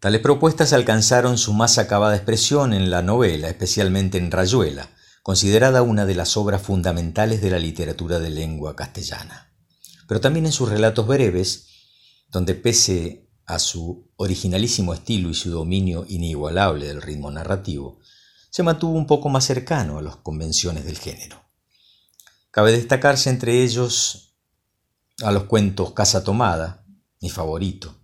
Tales 0.00 0.20
propuestas 0.20 0.72
alcanzaron 0.72 1.38
su 1.38 1.52
más 1.52 1.78
acabada 1.78 2.14
expresión 2.14 2.72
en 2.72 2.90
la 2.90 3.02
novela, 3.02 3.48
especialmente 3.48 4.16
en 4.16 4.30
Rayuela, 4.30 4.90
considerada 5.24 5.82
una 5.82 6.06
de 6.06 6.14
las 6.14 6.36
obras 6.36 6.62
fundamentales 6.62 7.42
de 7.42 7.50
la 7.50 7.58
literatura 7.58 8.20
de 8.20 8.30
lengua 8.30 8.76
castellana. 8.76 9.52
Pero 10.06 10.20
también 10.20 10.46
en 10.46 10.52
sus 10.52 10.68
relatos 10.68 11.06
breves, 11.06 11.66
donde 12.30 12.54
pese 12.54 13.28
a 13.44 13.58
su 13.58 14.08
originalísimo 14.16 14.94
estilo 14.94 15.30
y 15.30 15.34
su 15.34 15.50
dominio 15.50 16.04
inigualable 16.08 16.86
del 16.86 17.02
ritmo 17.02 17.30
narrativo, 17.30 17.98
se 18.50 18.62
mantuvo 18.62 18.92
un 18.92 19.06
poco 19.06 19.28
más 19.28 19.44
cercano 19.44 19.98
a 19.98 20.02
las 20.02 20.16
convenciones 20.16 20.84
del 20.84 20.98
género. 20.98 21.44
Cabe 22.50 22.72
destacarse 22.72 23.30
entre 23.30 23.62
ellos 23.62 24.36
a 25.22 25.32
los 25.32 25.44
cuentos 25.44 25.92
Casa 25.92 26.24
Tomada, 26.24 26.86
mi 27.20 27.30
favorito, 27.30 27.94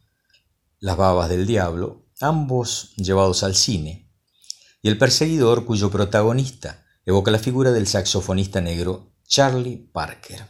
Las 0.80 0.96
Babas 0.96 1.28
del 1.28 1.46
Diablo, 1.46 2.06
ambos 2.20 2.94
llevados 2.96 3.42
al 3.42 3.54
cine, 3.54 4.12
y 4.82 4.88
El 4.88 4.98
Perseguidor, 4.98 5.64
cuyo 5.64 5.90
protagonista 5.90 6.84
evoca 7.06 7.30
la 7.30 7.38
figura 7.38 7.72
del 7.72 7.86
saxofonista 7.86 8.60
negro 8.60 9.14
Charlie 9.26 9.78
Parker. 9.92 10.46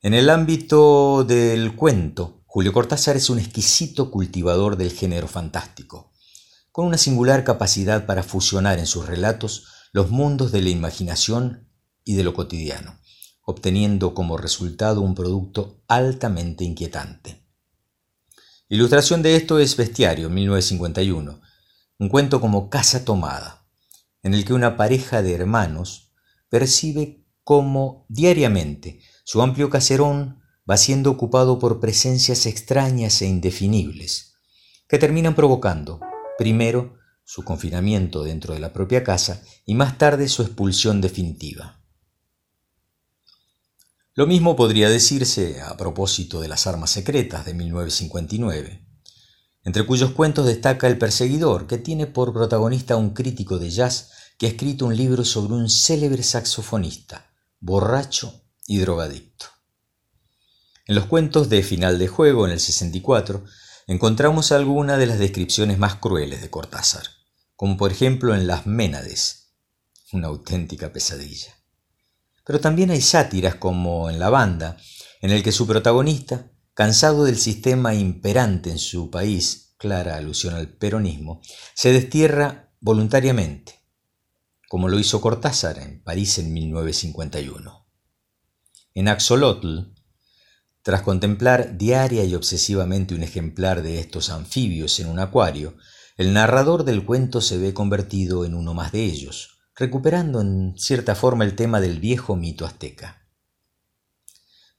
En 0.00 0.14
el 0.14 0.30
ámbito 0.30 1.24
del 1.24 1.74
cuento, 1.74 2.42
Julio 2.46 2.72
Cortázar 2.72 3.16
es 3.16 3.30
un 3.30 3.38
exquisito 3.38 4.10
cultivador 4.10 4.76
del 4.76 4.92
género 4.92 5.26
fantástico, 5.26 6.12
con 6.78 6.86
una 6.86 6.96
singular 6.96 7.42
capacidad 7.42 8.06
para 8.06 8.22
fusionar 8.22 8.78
en 8.78 8.86
sus 8.86 9.04
relatos 9.04 9.66
los 9.90 10.12
mundos 10.12 10.52
de 10.52 10.62
la 10.62 10.68
imaginación 10.68 11.68
y 12.04 12.14
de 12.14 12.22
lo 12.22 12.34
cotidiano, 12.34 13.00
obteniendo 13.42 14.14
como 14.14 14.36
resultado 14.36 15.00
un 15.00 15.16
producto 15.16 15.82
altamente 15.88 16.62
inquietante. 16.62 17.44
Ilustración 18.68 19.22
de 19.22 19.34
esto 19.34 19.58
es 19.58 19.76
Bestiario, 19.76 20.30
1951, 20.30 21.40
un 21.98 22.08
cuento 22.08 22.40
como 22.40 22.70
Casa 22.70 23.04
Tomada, 23.04 23.66
en 24.22 24.32
el 24.32 24.44
que 24.44 24.54
una 24.54 24.76
pareja 24.76 25.20
de 25.20 25.34
hermanos 25.34 26.12
percibe 26.48 27.26
cómo 27.42 28.06
diariamente 28.08 29.00
su 29.24 29.42
amplio 29.42 29.68
caserón 29.68 30.42
va 30.70 30.76
siendo 30.76 31.10
ocupado 31.10 31.58
por 31.58 31.80
presencias 31.80 32.46
extrañas 32.46 33.20
e 33.20 33.26
indefinibles, 33.26 34.34
que 34.86 35.00
terminan 35.00 35.34
provocando, 35.34 35.98
primero, 36.38 36.96
su 37.24 37.42
confinamiento 37.42 38.22
dentro 38.22 38.54
de 38.54 38.60
la 38.60 38.72
propia 38.72 39.04
casa 39.04 39.42
y 39.66 39.74
más 39.74 39.98
tarde 39.98 40.28
su 40.28 40.42
expulsión 40.42 41.02
definitiva. 41.02 41.82
Lo 44.14 44.26
mismo 44.26 44.56
podría 44.56 44.88
decirse 44.88 45.60
a 45.60 45.76
propósito 45.76 46.40
de 46.40 46.48
las 46.48 46.66
armas 46.66 46.90
secretas 46.90 47.44
de 47.44 47.54
1959, 47.54 48.86
entre 49.64 49.84
cuyos 49.84 50.12
cuentos 50.12 50.46
destaca 50.46 50.86
El 50.86 50.96
perseguidor, 50.96 51.66
que 51.66 51.76
tiene 51.76 52.06
por 52.06 52.32
protagonista 52.32 52.94
a 52.94 52.98
un 52.98 53.10
crítico 53.10 53.58
de 53.58 53.70
jazz 53.70 54.12
que 54.38 54.46
ha 54.46 54.50
escrito 54.50 54.86
un 54.86 54.96
libro 54.96 55.24
sobre 55.24 55.54
un 55.54 55.68
célebre 55.68 56.22
saxofonista, 56.22 57.32
borracho 57.58 58.44
y 58.66 58.78
drogadicto. 58.78 59.46
En 60.86 60.94
los 60.94 61.06
cuentos 61.06 61.48
de 61.48 61.62
Final 61.62 61.98
de 61.98 62.06
Juego, 62.06 62.46
en 62.46 62.52
el 62.52 62.60
64, 62.60 63.44
encontramos 63.88 64.52
algunas 64.52 64.98
de 64.98 65.06
las 65.06 65.18
descripciones 65.18 65.78
más 65.78 65.96
crueles 65.96 66.42
de 66.42 66.50
Cortázar, 66.50 67.04
como 67.56 67.78
por 67.78 67.90
ejemplo 67.90 68.34
en 68.34 68.46
Las 68.46 68.66
Ménades, 68.66 69.54
una 70.12 70.28
auténtica 70.28 70.92
pesadilla. 70.92 71.54
Pero 72.44 72.60
también 72.60 72.90
hay 72.90 73.00
sátiras 73.00 73.54
como 73.54 74.10
en 74.10 74.18
La 74.18 74.28
Banda, 74.28 74.76
en 75.22 75.30
el 75.30 75.42
que 75.42 75.52
su 75.52 75.66
protagonista, 75.66 76.52
cansado 76.74 77.24
del 77.24 77.38
sistema 77.38 77.94
imperante 77.94 78.70
en 78.70 78.78
su 78.78 79.10
país, 79.10 79.74
clara 79.78 80.16
alusión 80.16 80.54
al 80.54 80.68
peronismo, 80.68 81.40
se 81.74 81.90
destierra 81.90 82.74
voluntariamente, 82.80 83.80
como 84.68 84.88
lo 84.88 84.98
hizo 84.98 85.22
Cortázar 85.22 85.78
en 85.78 86.02
París 86.02 86.38
en 86.38 86.52
1951. 86.52 87.86
En 88.92 89.08
Axolotl, 89.08 89.97
tras 90.82 91.02
contemplar 91.02 91.76
diaria 91.76 92.24
y 92.24 92.34
obsesivamente 92.34 93.14
un 93.14 93.22
ejemplar 93.22 93.82
de 93.82 94.00
estos 94.00 94.30
anfibios 94.30 95.00
en 95.00 95.08
un 95.08 95.18
acuario, 95.18 95.76
el 96.16 96.32
narrador 96.32 96.84
del 96.84 97.04
cuento 97.04 97.40
se 97.40 97.58
ve 97.58 97.74
convertido 97.74 98.44
en 98.44 98.54
uno 98.54 98.74
más 98.74 98.92
de 98.92 99.04
ellos, 99.04 99.58
recuperando 99.76 100.40
en 100.40 100.74
cierta 100.76 101.14
forma 101.14 101.44
el 101.44 101.54
tema 101.54 101.80
del 101.80 102.00
viejo 102.00 102.34
mito 102.36 102.66
azteca. 102.66 103.28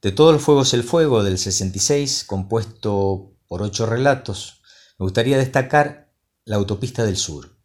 De 0.02 0.12
todos 0.12 0.34
los 0.34 0.42
fuegos 0.42 0.74
el 0.74 0.84
fuego 0.84 1.24
del 1.24 1.38
66, 1.38 2.24
compuesto 2.26 3.38
por 3.48 3.62
ocho 3.62 3.86
relatos, 3.86 4.62
me 4.98 5.06
gustaría 5.06 5.38
destacar 5.38 6.12
La 6.46 6.56
autopista 6.56 7.06
del 7.06 7.18
sur, 7.18 7.58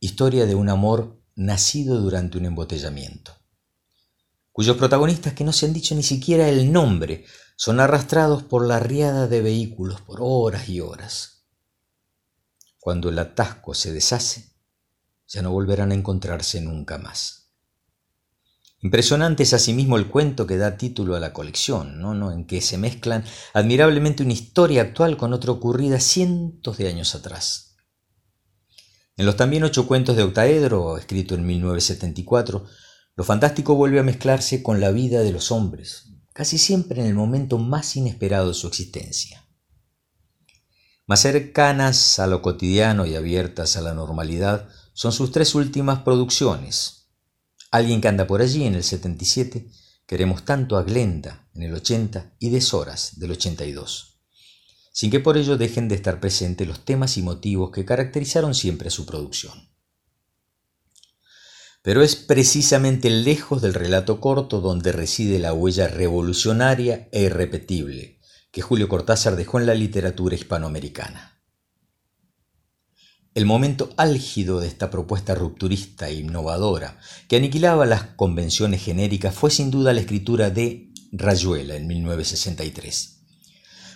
historia 0.00 0.46
de 0.46 0.54
un 0.54 0.68
amor 0.68 1.22
nacido 1.34 2.00
durante 2.00 2.36
un 2.36 2.46
embotellamiento, 2.46 3.36
cuyos 4.52 4.76
protagonistas 4.76 5.32
que 5.32 5.44
no 5.44 5.52
se 5.52 5.66
han 5.66 5.72
dicho 5.72 5.94
ni 5.94 6.02
siquiera 6.02 6.48
el 6.48 6.72
nombre 6.72 7.24
son 7.56 7.80
arrastrados 7.80 8.42
por 8.42 8.66
la 8.66 8.78
riada 8.78 9.28
de 9.28 9.42
vehículos 9.42 10.00
por 10.00 10.18
horas 10.20 10.68
y 10.68 10.80
horas. 10.80 11.46
Cuando 12.78 13.08
el 13.08 13.18
atasco 13.18 13.74
se 13.74 13.92
deshace, 13.92 14.52
ya 15.28 15.42
no 15.42 15.52
volverán 15.52 15.92
a 15.92 15.94
encontrarse 15.94 16.60
nunca 16.60 16.98
más. 16.98 17.42
Impresionante 18.80 19.44
es 19.44 19.52
asimismo 19.52 19.96
el 19.96 20.08
cuento 20.08 20.44
que 20.44 20.56
da 20.56 20.76
título 20.76 21.14
a 21.14 21.20
la 21.20 21.32
colección, 21.32 22.00
¿no? 22.00 22.32
en 22.32 22.46
que 22.46 22.60
se 22.60 22.78
mezclan 22.78 23.24
admirablemente 23.54 24.24
una 24.24 24.32
historia 24.32 24.82
actual 24.82 25.16
con 25.16 25.32
otra 25.32 25.52
ocurrida 25.52 26.00
cientos 26.00 26.78
de 26.78 26.88
años 26.88 27.14
atrás. 27.14 27.76
En 29.16 29.26
los 29.26 29.36
también 29.36 29.62
ocho 29.62 29.86
cuentos 29.86 30.16
de 30.16 30.24
Octaedro, 30.24 30.98
escrito 30.98 31.36
en 31.36 31.46
1974, 31.46 32.66
lo 33.14 33.24
fantástico 33.24 33.76
vuelve 33.76 34.00
a 34.00 34.02
mezclarse 34.02 34.64
con 34.64 34.80
la 34.80 34.90
vida 34.90 35.20
de 35.20 35.30
los 35.30 35.52
hombres, 35.52 36.08
casi 36.32 36.58
siempre 36.58 37.00
en 37.00 37.06
el 37.06 37.14
momento 37.14 37.58
más 37.58 37.96
inesperado 37.96 38.48
de 38.48 38.54
su 38.54 38.66
existencia. 38.66 39.44
Más 41.06 41.20
cercanas 41.20 42.18
a 42.18 42.26
lo 42.26 42.42
cotidiano 42.42 43.06
y 43.06 43.16
abiertas 43.16 43.76
a 43.76 43.80
la 43.80 43.92
normalidad 43.92 44.68
son 44.94 45.12
sus 45.12 45.32
tres 45.32 45.54
últimas 45.54 46.00
producciones. 46.00 47.08
Alguien 47.70 48.00
que 48.00 48.08
anda 48.08 48.26
por 48.26 48.40
allí 48.40 48.64
en 48.64 48.74
el 48.74 48.84
77, 48.84 49.68
queremos 50.06 50.44
tanto 50.44 50.76
a 50.76 50.82
Glenda 50.82 51.48
en 51.54 51.62
el 51.62 51.74
80 51.74 52.36
y 52.38 52.50
Deshoras 52.50 53.18
del 53.18 53.32
82, 53.32 54.20
sin 54.92 55.10
que 55.10 55.20
por 55.20 55.36
ello 55.36 55.56
dejen 55.56 55.88
de 55.88 55.96
estar 55.96 56.20
presentes 56.20 56.68
los 56.68 56.84
temas 56.84 57.16
y 57.16 57.22
motivos 57.22 57.70
que 57.72 57.84
caracterizaron 57.84 58.54
siempre 58.54 58.90
su 58.90 59.04
producción. 59.06 59.71
Pero 61.82 62.02
es 62.02 62.16
precisamente 62.16 63.10
lejos 63.10 63.60
del 63.60 63.74
relato 63.74 64.20
corto 64.20 64.60
donde 64.60 64.92
reside 64.92 65.38
la 65.38 65.52
huella 65.52 65.88
revolucionaria 65.88 67.08
e 67.10 67.22
irrepetible 67.22 68.20
que 68.52 68.62
Julio 68.62 68.88
Cortázar 68.88 69.34
dejó 69.34 69.58
en 69.58 69.66
la 69.66 69.74
literatura 69.74 70.34
hispanoamericana. 70.34 71.40
El 73.34 73.46
momento 73.46 73.94
álgido 73.96 74.60
de 74.60 74.68
esta 74.68 74.90
propuesta 74.90 75.34
rupturista 75.34 76.10
e 76.10 76.16
innovadora, 76.16 76.98
que 77.28 77.36
aniquilaba 77.36 77.86
las 77.86 78.02
convenciones 78.14 78.84
genéricas, 78.84 79.34
fue 79.34 79.50
sin 79.50 79.70
duda 79.70 79.94
la 79.94 80.00
escritura 80.00 80.50
de 80.50 80.92
Rayuela 81.12 81.76
en 81.76 81.86
1963. 81.86 83.20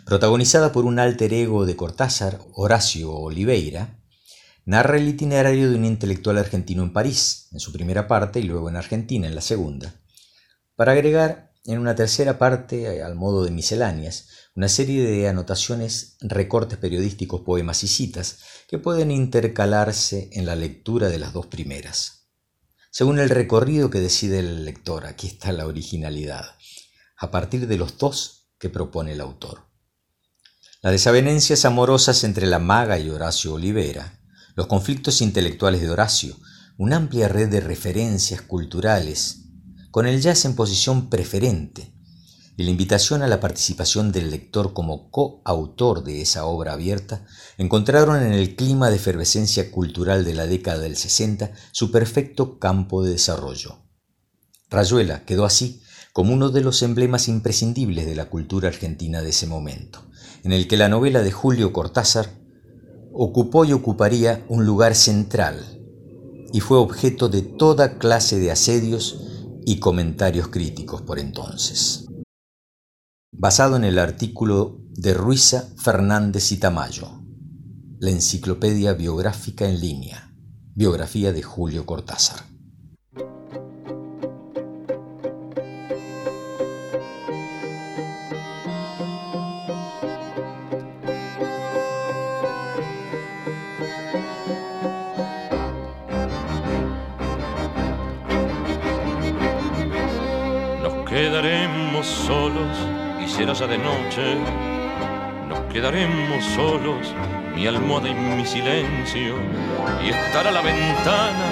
Protagonizada 0.06 0.72
por 0.72 0.86
un 0.86 0.98
alter 0.98 1.34
ego 1.34 1.66
de 1.66 1.76
Cortázar, 1.76 2.40
Horacio 2.54 3.12
Oliveira, 3.12 4.00
Narra 4.66 4.96
el 4.96 5.08
itinerario 5.08 5.70
de 5.70 5.76
un 5.76 5.84
intelectual 5.84 6.38
argentino 6.38 6.82
en 6.82 6.92
París, 6.92 7.46
en 7.52 7.60
su 7.60 7.72
primera 7.72 8.08
parte, 8.08 8.40
y 8.40 8.42
luego 8.42 8.68
en 8.68 8.74
Argentina, 8.74 9.28
en 9.28 9.36
la 9.36 9.40
segunda, 9.40 9.94
para 10.74 10.90
agregar 10.90 11.52
en 11.66 11.78
una 11.78 11.94
tercera 11.94 12.36
parte, 12.36 12.96
eh, 12.96 13.02
al 13.02 13.14
modo 13.14 13.44
de 13.44 13.52
misceláneas, 13.52 14.26
una 14.56 14.68
serie 14.68 15.08
de 15.08 15.28
anotaciones, 15.28 16.16
recortes 16.20 16.78
periodísticos, 16.78 17.42
poemas 17.42 17.84
y 17.84 17.88
citas 17.88 18.40
que 18.66 18.78
pueden 18.78 19.12
intercalarse 19.12 20.30
en 20.32 20.46
la 20.46 20.56
lectura 20.56 21.10
de 21.10 21.20
las 21.20 21.32
dos 21.32 21.46
primeras. 21.46 22.26
Según 22.90 23.20
el 23.20 23.30
recorrido 23.30 23.88
que 23.88 24.00
decide 24.00 24.40
el 24.40 24.64
lector, 24.64 25.06
aquí 25.06 25.28
está 25.28 25.52
la 25.52 25.66
originalidad, 25.66 26.56
a 27.16 27.30
partir 27.30 27.68
de 27.68 27.76
los 27.76 27.98
dos 27.98 28.48
que 28.58 28.68
propone 28.68 29.12
el 29.12 29.20
autor. 29.20 29.68
Las 30.82 30.92
desavenencias 30.92 31.64
amorosas 31.64 32.24
entre 32.24 32.48
la 32.48 32.58
maga 32.58 32.98
y 32.98 33.10
Horacio 33.10 33.54
Olivera, 33.54 34.25
los 34.56 34.66
conflictos 34.66 35.20
intelectuales 35.20 35.82
de 35.82 35.90
Horacio, 35.90 36.34
una 36.78 36.96
amplia 36.96 37.28
red 37.28 37.50
de 37.50 37.60
referencias 37.60 38.40
culturales, 38.40 39.42
con 39.90 40.06
el 40.06 40.20
jazz 40.22 40.46
en 40.46 40.56
posición 40.56 41.10
preferente, 41.10 41.92
y 42.56 42.64
la 42.64 42.70
invitación 42.70 43.22
a 43.22 43.26
la 43.26 43.38
participación 43.38 44.12
del 44.12 44.30
lector 44.30 44.72
como 44.72 45.10
coautor 45.10 46.02
de 46.04 46.22
esa 46.22 46.46
obra 46.46 46.72
abierta 46.72 47.26
encontraron 47.58 48.22
en 48.22 48.32
el 48.32 48.56
clima 48.56 48.88
de 48.88 48.96
efervescencia 48.96 49.70
cultural 49.70 50.24
de 50.24 50.32
la 50.32 50.46
década 50.46 50.78
del 50.78 50.96
60 50.96 51.52
su 51.70 51.90
perfecto 51.90 52.58
campo 52.58 53.04
de 53.04 53.10
desarrollo. 53.10 53.82
Rayuela 54.70 55.26
quedó 55.26 55.44
así 55.44 55.82
como 56.14 56.32
uno 56.32 56.48
de 56.48 56.62
los 56.62 56.80
emblemas 56.80 57.28
imprescindibles 57.28 58.06
de 58.06 58.16
la 58.16 58.30
cultura 58.30 58.68
argentina 58.68 59.20
de 59.20 59.28
ese 59.28 59.46
momento, 59.46 60.02
en 60.42 60.54
el 60.54 60.66
que 60.66 60.78
la 60.78 60.88
novela 60.88 61.22
de 61.22 61.32
Julio 61.32 61.74
Cortázar 61.74 62.45
ocupó 63.18 63.64
y 63.64 63.72
ocuparía 63.72 64.44
un 64.48 64.66
lugar 64.66 64.94
central 64.94 65.64
y 66.52 66.60
fue 66.60 66.76
objeto 66.78 67.28
de 67.28 67.42
toda 67.42 67.98
clase 67.98 68.38
de 68.38 68.50
asedios 68.50 69.20
y 69.64 69.78
comentarios 69.78 70.48
críticos 70.48 71.02
por 71.02 71.18
entonces. 71.18 72.06
Basado 73.32 73.76
en 73.76 73.84
el 73.84 73.98
artículo 73.98 74.80
de 74.90 75.14
Ruiza 75.14 75.64
Fernández 75.76 76.52
y 76.52 76.58
Tamayo, 76.58 77.22
la 77.98 78.10
enciclopedia 78.10 78.92
biográfica 78.92 79.66
en 79.66 79.80
línea, 79.80 80.34
biografía 80.74 81.32
de 81.32 81.42
Julio 81.42 81.86
Cortázar. 81.86 82.55
De 103.68 103.78
noche, 103.78 104.36
nos 105.48 105.60
quedaremos 105.72 106.44
solos, 106.54 107.14
mi 107.54 107.66
almohada 107.66 108.08
y 108.08 108.14
mi 108.14 108.44
silencio, 108.44 109.36
y 110.04 110.10
estar 110.10 110.46
a 110.46 110.50
la 110.50 110.60
ventana 110.60 111.46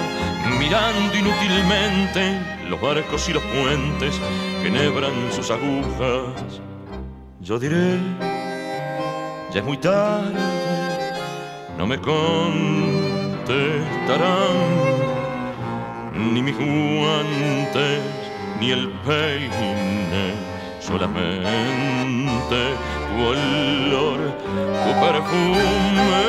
mirando 0.59 1.15
inútilmente 1.15 2.39
los 2.69 2.79
barcos 2.79 3.27
y 3.29 3.33
los 3.33 3.43
puentes 3.43 4.19
que 4.61 4.69
nebran 4.69 5.31
sus 5.31 5.49
agujas. 5.51 6.61
Yo 7.39 7.57
diré, 7.57 7.97
ya 9.53 9.59
es 9.59 9.63
muy 9.63 9.77
tarde, 9.77 10.39
no 11.77 11.87
me 11.87 11.97
contestarán 11.99 13.13
ni 16.33 16.41
mis 16.41 16.55
guantes 16.55 18.01
ni 18.59 18.71
el 18.71 18.89
peine 19.05 20.24
solamente 20.85 22.59
tu 23.07 23.15
olor, 23.31 24.19
tu 24.83 24.91
perfume 25.03 26.23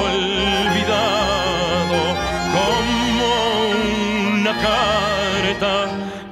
olvidado 0.00 2.00
como 2.56 3.28
una 4.34 4.54
carta 4.66 5.72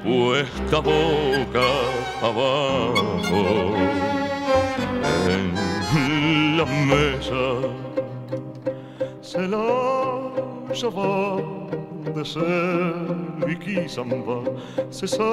puesta 0.03 0.77
boca 0.81 1.69
abajo 2.23 3.43
en 5.35 5.47
la 6.59 6.65
mesa. 6.65 7.43
Se 9.21 9.43
la 9.47 9.69
lleva 10.73 11.39
de 12.19 12.25
ser 12.25 13.47
Vicky 13.47 13.89
s'en 13.89 14.05
va, 14.27 14.41
c'est 14.91 15.07
ça, 15.07 15.33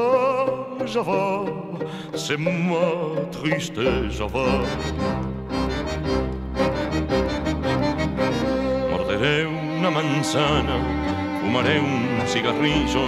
Java, 0.85 1.45
c'est 2.13 2.37
ma 2.37 2.85
triste 3.31 3.81
Java. 4.11 4.45
Morderé 8.91 9.45
una 9.79 9.89
manzana, 9.89 10.77
fumaré 11.41 11.79
un 11.79 12.27
cigarrillo, 12.27 13.05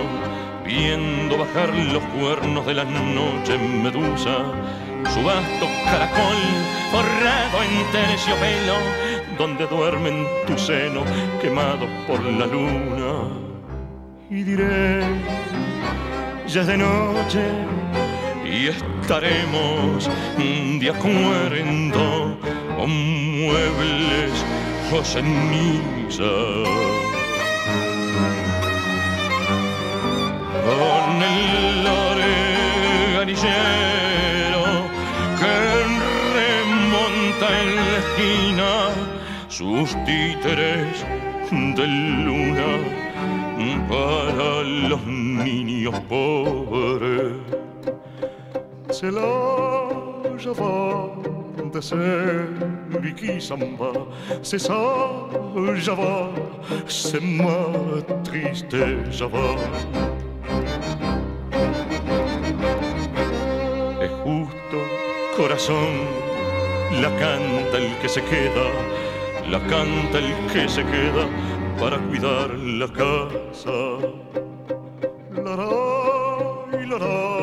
viendo 0.66 1.38
bajar 1.38 1.70
los 1.94 2.04
cuernos 2.18 2.66
de 2.66 2.74
la 2.74 2.86
noche 2.86 3.58
medusa, 3.84 4.38
su 5.14 5.22
vasto 5.24 5.68
caracol 5.86 6.42
forrado 6.92 7.58
en 7.68 7.92
terciopelo, 7.92 8.78
donde 9.38 9.68
duerme 9.68 10.10
en 10.10 10.26
tu 10.48 10.58
seno 10.58 11.02
quemado 11.42 11.86
por 12.08 12.24
la 12.24 12.48
luna 12.48 13.47
y 14.30 14.44
diré, 14.44 15.02
ya 16.48 16.62
es 16.62 16.68
de 16.68 16.78
noche 16.78 17.42
y 18.46 18.68
estaremos 18.68 20.10
de 20.38 20.90
acuerdo 20.90 22.38
con 22.76 22.90
muebles 23.42 24.46
o 24.92 25.04
ceniza. 25.04 26.34
Con 30.68 31.24
el 31.24 31.88
organillero 33.08 34.66
que 35.40 35.54
remonta 36.36 37.48
en 37.62 37.70
la 37.76 37.98
esquina 38.04 38.72
sus 39.48 39.88
títeres 40.06 40.96
de 41.50 41.88
luna 41.88 43.07
para 43.90 44.64
los 44.64 45.06
niños 45.06 46.00
pobres. 46.08 47.34
C'est 48.90 49.12
la 49.12 49.88
Java 50.38 51.10
de 51.74 51.82
ser 51.82 52.48
Vicky 53.02 53.40
Samba, 53.42 53.92
c'est 54.42 54.60
ça 54.60 54.80
Java, 55.76 56.30
c'est 56.88 57.22
ma 57.22 57.58
triste 58.24 58.76
Java. 59.12 59.56
Es 64.02 64.12
justo, 64.24 64.78
corazón, 65.36 65.94
la 67.02 67.10
canta 67.20 67.78
el 67.78 67.98
que 68.02 68.08
se 68.10 68.22
queda, 68.22 68.68
la 69.52 69.60
canta 69.60 70.18
el 70.20 70.34
que 70.52 70.68
se 70.70 70.84
queda 70.84 71.28
para 71.80 71.98
cuidar 72.00 72.50
la 72.58 72.88
casa. 72.88 73.72
La, 75.32 75.56
la, 75.56 76.98
la, 76.98 77.37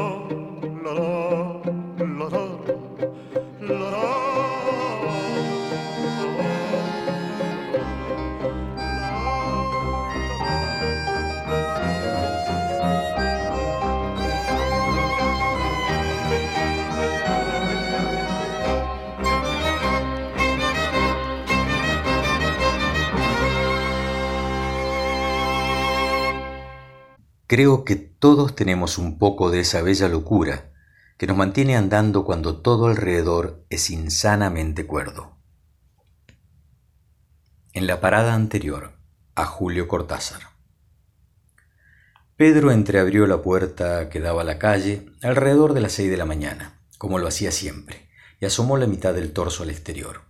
Creo 27.55 27.85
que 27.85 27.95
todos 27.95 28.57
tenemos 28.57 28.99
un 28.99 29.17
poco 29.17 29.49
de 29.49 29.61
esa 29.61 29.81
bella 29.81 30.09
locura 30.09 30.73
que 31.17 31.29
nos 31.29 31.37
mantiene 31.37 31.77
andando 31.77 32.25
cuando 32.25 32.61
todo 32.63 32.89
alrededor 32.89 33.65
es 33.71 33.91
insanamente 33.91 34.89
cuerdo. 34.89 35.37
En 37.73 37.87
la 37.87 38.01
parada 38.01 38.35
anterior, 38.35 38.99
a 39.37 39.45
Julio 39.47 39.87
Cortázar. 39.87 40.41
Pedro 42.37 42.73
entreabrió 42.73 43.25
la 43.29 43.41
puerta 43.41 44.09
que 44.09 44.19
daba 44.19 44.41
a 44.41 44.45
la 44.45 44.59
calle 44.59 45.07
alrededor 45.23 45.75
de 45.75 45.81
las 45.81 45.93
seis 45.93 46.11
de 46.11 46.17
la 46.17 46.25
mañana, 46.25 46.81
como 46.99 47.21
lo 47.21 47.29
hacía 47.29 47.53
siempre, 47.53 48.09
y 48.41 48.47
asomó 48.47 48.79
la 48.79 48.89
mitad 48.89 49.15
del 49.15 49.33
torso 49.33 49.63
al 49.63 49.71
exterior. 49.71 50.23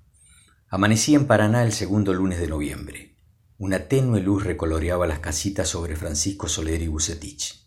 Amanecía 0.69 1.17
en 1.17 1.27
Paraná 1.27 1.63
el 1.63 1.73
segundo 1.73 2.13
lunes 2.13 2.39
de 2.39 2.49
noviembre. 2.49 3.14
Una 3.57 3.87
tenue 3.87 4.21
luz 4.21 4.43
recoloreaba 4.43 5.07
las 5.07 5.21
casitas 5.21 5.69
sobre 5.69 5.95
Francisco 5.95 6.49
Soler 6.49 6.83
y 6.83 6.89
Bucetich. 6.89 7.65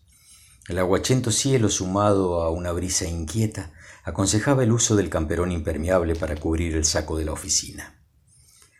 El 0.68 0.78
aguachento 0.80 1.32
cielo, 1.32 1.70
sumado 1.70 2.42
a 2.42 2.50
una 2.50 2.72
brisa 2.72 3.06
inquieta, 3.06 3.72
aconsejaba 4.04 4.64
el 4.64 4.72
uso 4.72 4.96
del 4.96 5.08
camperón 5.08 5.50
impermeable 5.50 6.14
para 6.14 6.36
cubrir 6.36 6.76
el 6.76 6.84
saco 6.84 7.16
de 7.16 7.24
la 7.24 7.32
oficina. 7.32 8.02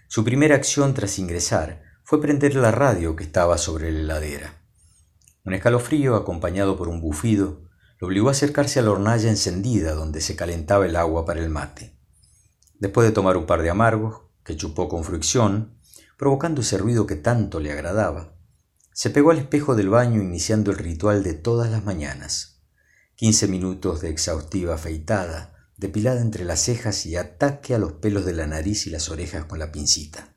Su 0.06 0.22
primera 0.22 0.54
acción 0.54 0.92
tras 0.92 1.18
ingresar 1.18 1.82
fue 2.04 2.20
prender 2.20 2.54
la 2.54 2.72
radio 2.72 3.16
que 3.16 3.24
estaba 3.24 3.56
sobre 3.56 3.90
la 3.90 4.18
heladera. 4.18 4.62
Un 5.46 5.54
escalofrío, 5.54 6.14
acompañado 6.14 6.76
por 6.76 6.88
un 6.88 7.00
bufido, 7.00 7.70
lo 8.00 8.08
obligó 8.08 8.28
a 8.28 8.32
acercarse 8.32 8.80
a 8.80 8.82
la 8.82 8.90
hornalla 8.90 9.30
encendida 9.30 9.94
donde 9.94 10.20
se 10.20 10.36
calentaba 10.36 10.84
el 10.84 10.94
agua 10.94 11.24
para 11.24 11.40
el 11.40 11.48
mate. 11.48 11.98
Después 12.78 13.08
de 13.08 13.14
tomar 13.14 13.38
un 13.38 13.46
par 13.46 13.62
de 13.62 13.70
amargos, 13.70 14.28
que 14.44 14.56
chupó 14.58 14.88
con 14.90 15.04
fricción, 15.04 15.77
provocando 16.18 16.60
ese 16.60 16.76
ruido 16.76 17.06
que 17.06 17.14
tanto 17.14 17.60
le 17.60 17.72
agradaba. 17.72 18.34
Se 18.92 19.08
pegó 19.08 19.30
al 19.30 19.38
espejo 19.38 19.76
del 19.76 19.88
baño 19.88 20.20
iniciando 20.20 20.72
el 20.72 20.78
ritual 20.78 21.22
de 21.22 21.32
todas 21.32 21.70
las 21.70 21.84
mañanas. 21.84 22.60
quince 23.14 23.46
minutos 23.46 24.00
de 24.00 24.10
exhaustiva 24.10 24.74
afeitada, 24.74 25.54
depilada 25.76 26.20
entre 26.20 26.44
las 26.44 26.60
cejas 26.60 27.06
y 27.06 27.16
ataque 27.16 27.74
a 27.74 27.78
los 27.78 27.92
pelos 27.94 28.24
de 28.24 28.32
la 28.32 28.48
nariz 28.48 28.86
y 28.86 28.90
las 28.90 29.08
orejas 29.08 29.44
con 29.44 29.60
la 29.60 29.70
pincita. 29.70 30.34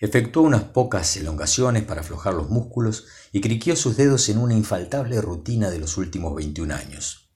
Efectuó 0.00 0.42
unas 0.42 0.64
pocas 0.64 1.16
elongaciones 1.16 1.84
para 1.84 2.00
aflojar 2.00 2.34
los 2.34 2.50
músculos 2.50 3.06
y 3.32 3.40
criquió 3.40 3.76
sus 3.76 3.96
dedos 3.96 4.28
en 4.28 4.38
una 4.38 4.54
infaltable 4.54 5.20
rutina 5.20 5.70
de 5.70 5.78
los 5.78 5.96
últimos 5.96 6.34
21 6.34 6.74
años. 6.74 7.30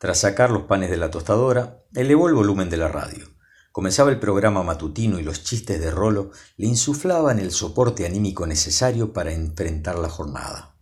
Tras 0.00 0.18
sacar 0.18 0.50
los 0.50 0.64
panes 0.64 0.90
de 0.90 0.96
la 0.96 1.10
tostadora, 1.10 1.84
elevó 1.94 2.28
el 2.28 2.34
volumen 2.34 2.68
de 2.68 2.76
la 2.76 2.88
radio. 2.88 3.33
Comenzaba 3.74 4.10
el 4.10 4.20
programa 4.20 4.62
matutino 4.62 5.18
y 5.18 5.24
los 5.24 5.42
chistes 5.42 5.80
de 5.80 5.90
Rolo 5.90 6.30
le 6.56 6.68
insuflaban 6.68 7.40
el 7.40 7.50
soporte 7.50 8.06
anímico 8.06 8.46
necesario 8.46 9.12
para 9.12 9.32
enfrentar 9.32 9.98
la 9.98 10.08
jornada. 10.08 10.78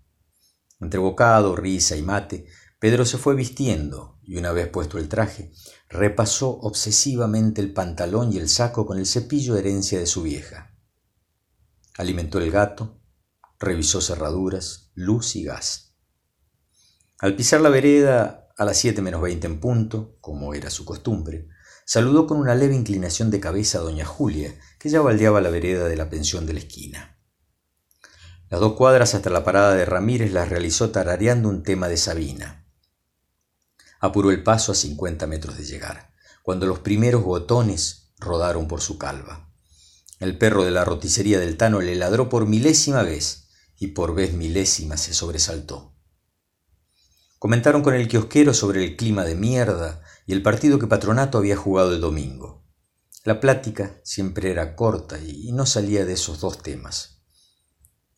Entre 0.78 1.00
bocado, 1.00 1.56
risa 1.56 1.96
y 1.96 2.02
mate, 2.02 2.48
Pedro 2.78 3.06
se 3.06 3.16
fue 3.16 3.34
vistiendo 3.34 4.20
y 4.22 4.36
una 4.36 4.52
vez 4.52 4.68
puesto 4.68 4.98
el 4.98 5.08
traje, 5.08 5.52
repasó 5.88 6.50
obsesivamente 6.50 7.62
el 7.62 7.72
pantalón 7.72 8.30
y 8.30 8.36
el 8.36 8.50
saco 8.50 8.84
con 8.84 8.98
el 8.98 9.06
cepillo 9.06 9.56
herencia 9.56 9.98
de 9.98 10.06
su 10.06 10.20
vieja. 10.20 10.76
Alimentó 11.96 12.40
el 12.40 12.50
gato, 12.50 13.00
revisó 13.58 14.02
cerraduras, 14.02 14.90
luz 14.92 15.34
y 15.34 15.44
gas. 15.44 15.96
Al 17.20 17.36
pisar 17.36 17.62
la 17.62 17.70
vereda 17.70 18.50
a 18.54 18.66
las 18.66 18.76
siete 18.76 19.00
menos 19.00 19.22
veinte 19.22 19.46
en 19.46 19.60
punto, 19.60 20.18
como 20.20 20.52
era 20.52 20.68
su 20.68 20.84
costumbre, 20.84 21.48
saludó 21.84 22.26
con 22.26 22.38
una 22.38 22.54
leve 22.54 22.74
inclinación 22.74 23.30
de 23.30 23.40
cabeza 23.40 23.78
a 23.78 23.82
doña 23.82 24.04
Julia, 24.04 24.54
que 24.78 24.88
ya 24.88 25.00
baldeaba 25.00 25.40
la 25.40 25.50
vereda 25.50 25.88
de 25.88 25.96
la 25.96 26.08
pensión 26.10 26.46
de 26.46 26.54
la 26.54 26.60
esquina. 26.60 27.18
Las 28.50 28.60
dos 28.60 28.74
cuadras 28.74 29.14
hasta 29.14 29.30
la 29.30 29.44
parada 29.44 29.74
de 29.74 29.84
Ramírez 29.84 30.32
las 30.32 30.48
realizó 30.48 30.90
tarareando 30.90 31.48
un 31.48 31.62
tema 31.62 31.88
de 31.88 31.96
Sabina. 31.96 32.66
Apuró 33.98 34.30
el 34.30 34.42
paso 34.42 34.72
a 34.72 34.74
cincuenta 34.74 35.26
metros 35.26 35.56
de 35.56 35.64
llegar, 35.64 36.12
cuando 36.42 36.66
los 36.66 36.80
primeros 36.80 37.24
botones 37.24 38.12
rodaron 38.18 38.68
por 38.68 38.80
su 38.80 38.98
calva. 38.98 39.48
El 40.20 40.36
perro 40.38 40.64
de 40.64 40.70
la 40.70 40.84
roticería 40.84 41.40
del 41.40 41.56
Tano 41.56 41.80
le 41.80 41.96
ladró 41.96 42.28
por 42.28 42.46
milésima 42.46 43.02
vez 43.02 43.48
y 43.78 43.88
por 43.88 44.14
vez 44.14 44.34
milésima 44.34 44.96
se 44.96 45.14
sobresaltó. 45.14 45.96
Comentaron 47.38 47.82
con 47.82 47.94
el 47.94 48.06
kiosquero 48.06 48.54
sobre 48.54 48.84
el 48.84 48.96
clima 48.96 49.24
de 49.24 49.34
mierda 49.34 50.01
y 50.26 50.32
el 50.32 50.42
partido 50.42 50.78
que 50.78 50.86
Patronato 50.86 51.38
había 51.38 51.56
jugado 51.56 51.92
el 51.94 52.00
domingo. 52.00 52.64
La 53.24 53.40
plática 53.40 54.00
siempre 54.02 54.50
era 54.50 54.74
corta 54.74 55.18
y 55.18 55.52
no 55.52 55.66
salía 55.66 56.04
de 56.04 56.14
esos 56.14 56.40
dos 56.40 56.62
temas. 56.62 57.22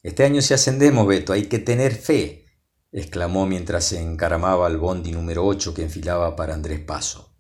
Este 0.03 0.25
año 0.25 0.43
se 0.43 0.55
ascendemos, 0.55 1.07
Beto, 1.07 1.33
hay 1.33 1.47
que 1.47 1.59
tener 1.59 1.95
fe, 1.95 2.47
exclamó 2.93 3.47
mientras 3.47 3.85
se 3.85 4.01
encaramaba 4.01 4.67
al 4.67 4.79
bondi 4.79 5.13
número 5.13 5.45
8 5.47 5.75
que 5.75 5.83
enfilaba 5.83 6.37
para 6.37 6.55
Andrés 6.55 6.81
Paso. 6.81 7.35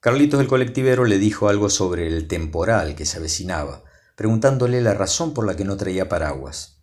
Carlitos 0.00 0.40
el 0.40 0.46
colectivero 0.46 1.04
le 1.04 1.18
dijo 1.18 1.48
algo 1.48 1.70
sobre 1.70 2.06
el 2.06 2.28
temporal 2.28 2.94
que 2.94 3.06
se 3.06 3.18
avecinaba, 3.18 3.84
preguntándole 4.14 4.80
la 4.80 4.94
razón 4.94 5.34
por 5.34 5.46
la 5.46 5.56
que 5.56 5.64
no 5.64 5.76
traía 5.76 6.08
paraguas. 6.08 6.82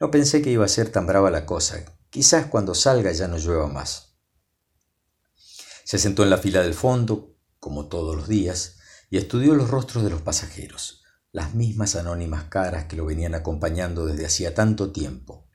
No 0.00 0.10
pensé 0.10 0.42
que 0.42 0.50
iba 0.50 0.64
a 0.64 0.68
ser 0.68 0.90
tan 0.90 1.06
brava 1.06 1.30
la 1.30 1.46
cosa. 1.46 1.84
Quizás 2.10 2.46
cuando 2.46 2.74
salga 2.74 3.12
ya 3.12 3.28
no 3.28 3.38
llueva 3.38 3.68
más. 3.68 4.13
Se 5.94 6.00
sentó 6.00 6.24
en 6.24 6.30
la 6.30 6.38
fila 6.38 6.60
del 6.60 6.74
fondo, 6.74 7.36
como 7.60 7.86
todos 7.86 8.16
los 8.16 8.26
días, 8.26 8.78
y 9.10 9.16
estudió 9.16 9.54
los 9.54 9.70
rostros 9.70 10.02
de 10.02 10.10
los 10.10 10.22
pasajeros, 10.22 11.04
las 11.30 11.54
mismas 11.54 11.94
anónimas 11.94 12.46
caras 12.46 12.86
que 12.86 12.96
lo 12.96 13.06
venían 13.06 13.36
acompañando 13.36 14.04
desde 14.04 14.26
hacía 14.26 14.56
tanto 14.56 14.90
tiempo. 14.90 15.46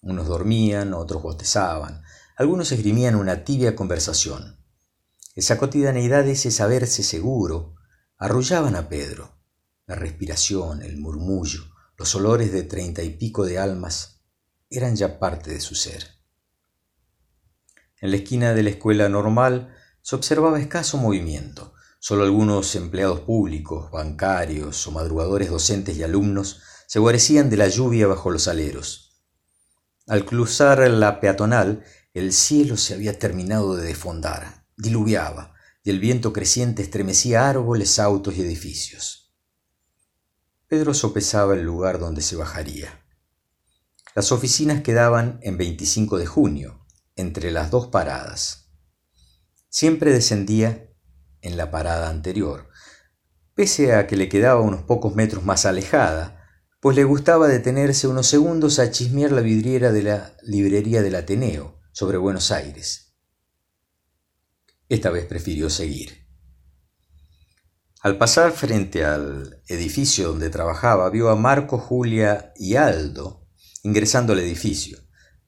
Unos 0.00 0.26
dormían, 0.26 0.94
otros 0.94 1.22
bostezaban, 1.22 2.02
algunos 2.36 2.72
esgrimían 2.72 3.14
una 3.14 3.44
tibia 3.44 3.76
conversación. 3.76 4.58
Esa 5.36 5.58
cotidianeidad, 5.58 6.26
ese 6.26 6.50
saberse 6.50 7.04
seguro, 7.04 7.76
arrullaban 8.18 8.74
a 8.74 8.88
Pedro. 8.88 9.38
La 9.86 9.94
respiración, 9.94 10.82
el 10.82 10.98
murmullo, 10.98 11.62
los 11.96 12.12
olores 12.16 12.50
de 12.50 12.64
treinta 12.64 13.04
y 13.04 13.10
pico 13.10 13.46
de 13.46 13.60
almas 13.60 14.24
eran 14.68 14.96
ya 14.96 15.20
parte 15.20 15.52
de 15.52 15.60
su 15.60 15.76
ser. 15.76 16.21
En 18.02 18.10
la 18.10 18.18
esquina 18.18 18.52
de 18.52 18.62
la 18.62 18.68
escuela 18.68 19.08
normal 19.08 19.74
se 20.02 20.14
observaba 20.14 20.60
escaso 20.60 20.98
movimiento. 20.98 21.72
Solo 21.98 22.24
algunos 22.24 22.74
empleados 22.74 23.20
públicos, 23.20 23.90
bancarios 23.90 24.86
o 24.86 24.90
madrugadores 24.90 25.48
docentes 25.48 25.96
y 25.96 26.02
alumnos 26.02 26.60
se 26.86 26.98
guarecían 26.98 27.48
de 27.48 27.56
la 27.56 27.68
lluvia 27.68 28.06
bajo 28.06 28.30
los 28.30 28.46
aleros. 28.48 29.22
Al 30.06 30.26
cruzar 30.26 30.86
la 30.90 31.20
peatonal, 31.20 31.84
el 32.12 32.34
cielo 32.34 32.76
se 32.76 32.92
había 32.92 33.18
terminado 33.18 33.76
de 33.76 33.86
desfondar 33.86 34.62
diluviaba, 34.76 35.54
y 35.84 35.90
el 35.90 36.00
viento 36.00 36.32
creciente 36.32 36.82
estremecía 36.82 37.48
árboles, 37.48 37.98
autos 37.98 38.36
y 38.36 38.42
edificios. 38.42 39.34
Pedro 40.68 40.94
sopesaba 40.94 41.54
el 41.54 41.62
lugar 41.62 41.98
donde 41.98 42.22
se 42.22 42.36
bajaría. 42.36 43.04
Las 44.14 44.32
oficinas 44.32 44.82
quedaban 44.82 45.38
en 45.42 45.56
25 45.56 46.18
de 46.18 46.26
junio, 46.26 46.81
entre 47.16 47.50
las 47.50 47.70
dos 47.70 47.88
paradas. 47.88 48.70
Siempre 49.68 50.12
descendía 50.12 50.90
en 51.40 51.56
la 51.56 51.70
parada 51.70 52.08
anterior, 52.08 52.68
pese 53.54 53.94
a 53.94 54.06
que 54.06 54.16
le 54.16 54.28
quedaba 54.28 54.60
unos 54.60 54.82
pocos 54.82 55.14
metros 55.14 55.44
más 55.44 55.66
alejada, 55.66 56.46
pues 56.80 56.96
le 56.96 57.04
gustaba 57.04 57.48
detenerse 57.48 58.08
unos 58.08 58.26
segundos 58.26 58.78
a 58.78 58.90
chismear 58.90 59.32
la 59.32 59.40
vidriera 59.40 59.92
de 59.92 60.02
la 60.02 60.36
librería 60.42 61.02
del 61.02 61.14
Ateneo 61.14 61.80
sobre 61.92 62.18
Buenos 62.18 62.50
Aires 62.50 63.12
esta 64.94 65.10
vez 65.10 65.24
prefirió 65.24 65.70
seguir. 65.70 66.26
Al 68.00 68.18
pasar 68.18 68.52
frente 68.52 69.04
al 69.04 69.62
edificio 69.68 70.28
donde 70.28 70.50
trabajaba, 70.50 71.08
vio 71.08 71.30
a 71.30 71.36
Marco, 71.36 71.78
Julia 71.78 72.52
y 72.56 72.76
Aldo 72.76 73.48
ingresando 73.84 74.34
al 74.34 74.40
edificio. 74.40 74.98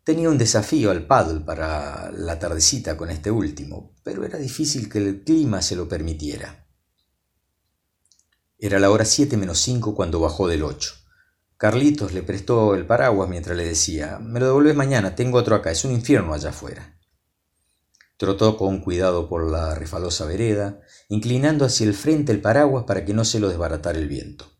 Tenía 0.04 0.28
un 0.28 0.36
desafío 0.36 0.90
al 0.90 1.06
paddle 1.06 1.40
para 1.40 2.12
la 2.12 2.38
tardecita 2.38 2.94
con 2.94 3.10
este 3.10 3.30
último, 3.30 3.96
pero 4.02 4.22
era 4.24 4.38
difícil 4.38 4.90
que 4.90 4.98
el 4.98 5.24
clima 5.24 5.62
se 5.62 5.76
lo 5.76 5.88
permitiera. 5.88 6.66
Era 8.58 8.78
la 8.78 8.90
hora 8.90 9.06
siete 9.06 9.38
menos 9.38 9.60
cinco 9.60 9.94
cuando 9.94 10.20
bajó 10.20 10.46
del 10.46 10.62
ocho. 10.62 10.94
Carlitos 11.56 12.12
le 12.12 12.22
prestó 12.22 12.74
el 12.74 12.86
paraguas 12.86 13.30
mientras 13.30 13.56
le 13.56 13.64
decía, 13.64 14.18
me 14.18 14.40
lo 14.40 14.46
devuelves 14.46 14.76
mañana, 14.76 15.14
tengo 15.14 15.38
otro 15.38 15.54
acá, 15.54 15.70
es 15.70 15.86
un 15.86 15.92
infierno 15.92 16.34
allá 16.34 16.50
afuera. 16.50 16.98
Trotó 18.18 18.58
con 18.58 18.80
cuidado 18.80 19.28
por 19.28 19.50
la 19.50 19.74
refalosa 19.74 20.26
vereda, 20.26 20.80
inclinando 21.08 21.64
hacia 21.64 21.86
el 21.86 21.94
frente 21.94 22.30
el 22.30 22.42
paraguas 22.42 22.84
para 22.84 23.06
que 23.06 23.14
no 23.14 23.24
se 23.24 23.40
lo 23.40 23.48
desbaratara 23.48 23.98
el 23.98 24.08
viento. 24.08 24.52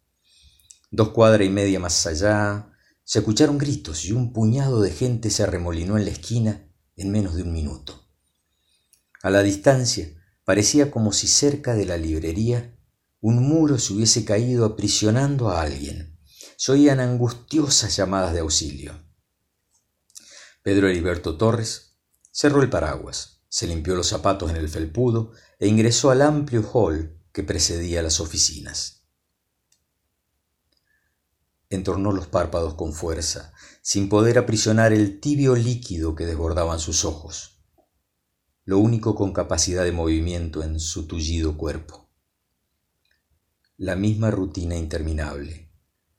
Dos 0.91 1.11
cuadras 1.11 1.47
y 1.47 1.51
media 1.51 1.79
más 1.81 2.07
allá, 2.07 2.74
se 3.05 3.21
escucharon 3.21 3.59
gritos 3.59 4.05
y 4.05 4.13
un 4.13 4.33
puñado 4.33 4.81
de 4.81 4.91
gente 4.91 5.31
se 5.31 5.43
arremolinó 5.43 5.97
en 5.97 6.05
la 6.05 6.11
esquina 6.11 6.69
en 6.97 7.11
menos 7.11 7.35
de 7.35 7.43
un 7.43 7.53
minuto. 7.53 8.09
A 9.23 9.31
la 9.31 9.43
distancia, 9.43 10.09
parecía 10.45 10.91
como 10.91 11.13
si 11.13 11.29
cerca 11.29 11.75
de 11.75 11.87
la 11.87 11.97
librería 11.97 12.79
un 13.21 13.43
muro 13.43 13.79
se 13.79 13.95
hubiese 13.95 14.25
caído 14.25 14.65
aprisionando 14.67 15.49
a 15.51 15.63
alguien. 15.63 16.19
Se 16.57 16.73
oían 16.73 17.01
angustiosas 17.01 17.97
llamadas 17.97 18.35
de 18.35 18.41
auxilio. 18.41 19.03
Pedro 20.63 20.89
Heriberto 20.89 21.37
Torres 21.37 21.97
cerró 22.31 22.63
el 22.63 22.69
paraguas 22.69 23.35
se 23.55 23.69
limpió 23.69 23.95
los 23.95 24.09
zapatos 24.09 24.51
en 24.51 24.57
el 24.57 24.69
felpudo 24.69 25.31
e 25.61 25.69
ingresó 25.69 26.11
al 26.11 26.23
amplio 26.23 26.69
hall 26.73 27.23
que 27.33 27.45
precedía 27.45 28.03
las 28.03 28.19
oficinas. 28.19 29.04
Entornó 31.75 32.13
los 32.13 32.27
párpados 32.29 32.75
con 32.75 32.93
fuerza, 32.93 33.53
sin 33.83 34.09
poder 34.09 34.39
aprisionar 34.39 34.93
el 34.93 35.21
tibio 35.21 35.57
líquido 35.57 36.15
que 36.15 36.25
desbordaban 36.25 36.79
sus 36.79 37.05
ojos, 37.05 37.65
lo 38.65 38.79
único 38.79 39.15
con 39.15 39.33
capacidad 39.33 39.85
de 39.85 39.93
movimiento 39.93 40.63
en 40.63 40.81
su 40.81 41.07
tullido 41.07 41.57
cuerpo. 41.57 42.09
La 43.77 43.97
misma 43.97 44.31
rutina 44.31 44.77
interminable, 44.77 45.71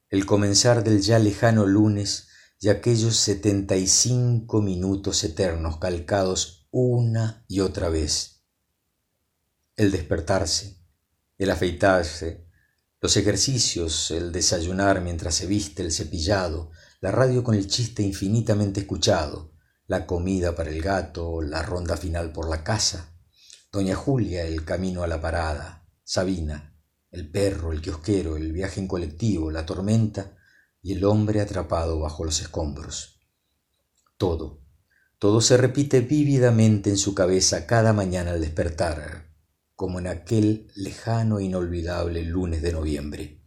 el 0.09 0.25
comenzar 0.25 0.83
del 0.83 1.01
ya 1.01 1.19
lejano 1.19 1.65
lunes 1.65 2.27
y 2.59 2.69
aquellos 2.69 3.15
setenta 3.15 3.77
y 3.77 3.87
cinco 3.87 4.61
minutos 4.61 5.23
eternos 5.23 5.77
calcados 5.77 6.67
una 6.71 7.45
y 7.47 7.61
otra 7.61 7.89
vez. 7.89 8.43
El 9.75 9.91
despertarse, 9.91 10.77
el 11.37 11.49
afeitarse, 11.49 12.44
los 13.01 13.17
ejercicios, 13.17 14.11
el 14.11 14.31
desayunar 14.31 15.01
mientras 15.01 15.35
se 15.35 15.45
viste, 15.45 15.83
el 15.83 15.91
cepillado, 15.91 16.71
la 17.01 17.11
radio 17.11 17.43
con 17.43 17.55
el 17.55 17.67
chiste 17.67 18.01
infinitamente 18.01 18.79
escuchado, 18.79 19.53
la 19.87 20.07
comida 20.07 20.55
para 20.55 20.71
el 20.71 20.81
gato, 20.81 21.41
la 21.41 21.61
ronda 21.61 21.97
final 21.97 22.31
por 22.31 22.49
la 22.49 22.63
casa, 22.63 23.15
doña 23.71 23.95
Julia, 23.95 24.45
el 24.45 24.65
camino 24.65 25.03
a 25.03 25.07
la 25.07 25.21
parada, 25.21 25.87
Sabina, 26.03 26.75
el 27.11 27.29
perro, 27.29 27.71
el 27.71 27.81
kiosquero, 27.81 28.37
el 28.37 28.51
viaje 28.51 28.79
en 28.79 28.87
colectivo, 28.87 29.51
la 29.51 29.65
tormenta 29.65 30.35
y 30.81 30.93
el 30.93 31.03
hombre 31.03 31.41
atrapado 31.41 31.99
bajo 31.99 32.23
los 32.23 32.41
escombros. 32.41 33.19
todo, 34.17 34.61
todo 35.19 35.41
se 35.41 35.57
repite 35.57 36.01
vívidamente 36.01 36.89
en 36.89 36.97
su 36.97 37.15
cabeza 37.15 37.67
cada 37.67 37.93
mañana 37.93 38.31
al 38.31 38.41
despertar, 38.41 39.24
como 39.76 39.99
en 39.99 40.07
aquel 40.07 40.71
lejano 40.76 41.39
e 41.39 41.43
inolvidable 41.43 42.23
lunes 42.23 42.61
de 42.61 42.71
noviembre. 42.71 43.41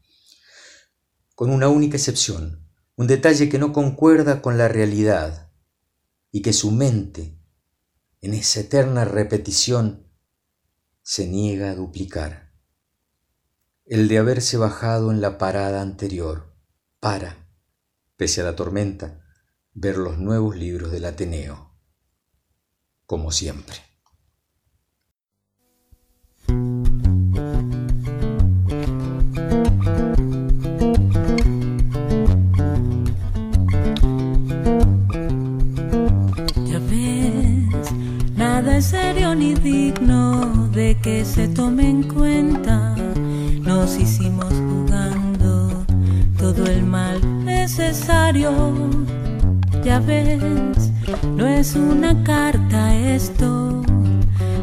Con 1.34 1.50
una 1.50 1.68
única 1.68 1.96
excepción, 1.96 2.68
un 2.96 3.06
detalle 3.06 3.48
que 3.48 3.58
no 3.58 3.72
concuerda 3.72 4.42
con 4.42 4.58
la 4.58 4.68
realidad 4.68 5.52
y 6.30 6.42
que 6.42 6.52
su 6.52 6.70
mente, 6.70 7.40
en 8.20 8.34
esa 8.34 8.60
eterna 8.60 9.04
repetición, 9.04 10.10
se 11.02 11.26
niega 11.26 11.70
a 11.70 11.74
duplicar. 11.74 12.52
El 13.86 14.08
de 14.08 14.18
haberse 14.18 14.58
bajado 14.58 15.10
en 15.10 15.20
la 15.22 15.38
parada 15.38 15.80
anterior 15.80 16.54
para, 17.00 17.48
pese 18.16 18.42
a 18.42 18.44
la 18.44 18.56
tormenta, 18.56 19.24
ver 19.72 19.96
los 19.96 20.18
nuevos 20.18 20.56
libros 20.56 20.90
del 20.90 21.06
Ateneo, 21.06 21.72
como 23.06 23.30
siempre. 23.32 23.87
Se 41.28 41.46
tome 41.48 41.88
en 41.88 42.02
cuenta. 42.04 42.94
Nos 43.60 43.98
hicimos 43.98 44.52
jugando 44.52 45.84
todo 46.38 46.64
el 46.66 46.82
mal 46.84 47.20
necesario. 47.44 48.50
Ya 49.84 50.00
ves, 50.00 50.90
no 51.36 51.46
es 51.46 51.76
una 51.76 52.22
carta 52.24 52.96
esto. 52.96 53.82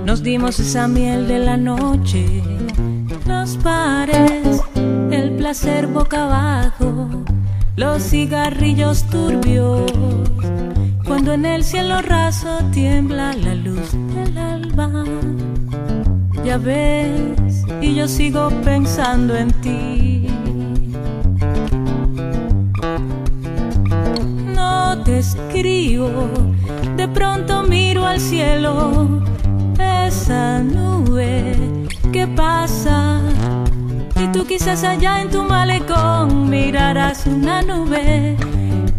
Nos 0.05 0.23
dimos 0.23 0.59
esa 0.59 0.87
miel 0.87 1.27
de 1.27 1.39
la 1.39 1.57
noche, 1.57 2.43
los 3.27 3.57
pares, 3.57 4.61
el 5.11 5.31
placer 5.37 5.87
boca 5.87 6.25
abajo, 6.25 7.09
los 7.75 8.03
cigarrillos 8.03 9.03
turbios. 9.09 9.91
Cuando 11.05 11.33
en 11.33 11.45
el 11.45 11.63
cielo 11.63 12.01
raso 12.01 12.59
tiembla 12.71 13.33
la 13.33 13.53
luz 13.53 13.91
del 14.15 14.37
alba, 14.37 15.05
ya 16.45 16.57
ves, 16.59 17.65
y 17.81 17.95
yo 17.95 18.07
sigo 18.07 18.49
pensando 18.63 19.35
en 19.35 19.51
ti. 19.61 20.27
No 24.53 25.01
te 25.03 25.17
escribo, 25.19 26.11
de 26.97 27.07
pronto 27.07 27.63
miro 27.63 28.05
al 28.05 28.19
cielo, 28.19 29.21
esa 29.79 30.59
nube 30.61 31.55
que 32.13 32.27
pasa. 32.27 33.19
Y 34.21 34.27
tú 34.31 34.45
quizás 34.45 34.83
allá 34.83 35.21
en 35.21 35.31
tu 35.31 35.41
malecón 35.43 36.47
mirarás 36.49 37.25
una 37.25 37.63
nube 37.63 38.37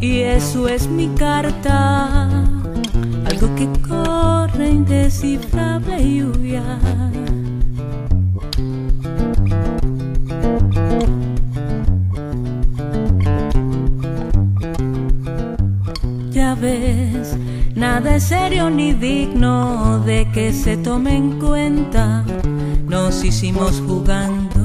y 0.01 0.21
eso 0.21 0.69
es 0.69 0.89
mi 0.89 1.09
carta, 1.09 2.29
algo 3.25 3.55
que 3.55 3.69
corre 3.89 4.69
indescifrable 4.69 6.17
lluvia. 6.17 7.06
Que 20.37 20.53
se 20.53 20.77
tome 20.77 21.17
en 21.17 21.39
cuenta. 21.41 22.23
Nos 22.87 23.25
hicimos 23.25 23.83
jugando 23.87 24.61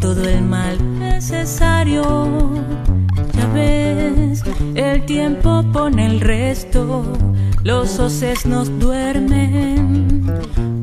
todo 0.00 0.24
el 0.28 0.42
mal 0.42 0.76
necesario. 0.98 2.02
Ya 3.32 3.46
ves, 3.54 4.42
el 4.74 5.06
tiempo 5.06 5.64
pone 5.72 6.06
el 6.06 6.20
resto, 6.20 7.04
los 7.62 8.00
hoces 8.00 8.44
nos 8.46 8.68
duermen 8.80 10.24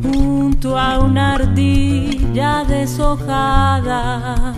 junto 0.01 0.79
a 0.79 0.99
una 0.99 1.33
ardilla 1.33 2.63
deshojada. 2.63 4.56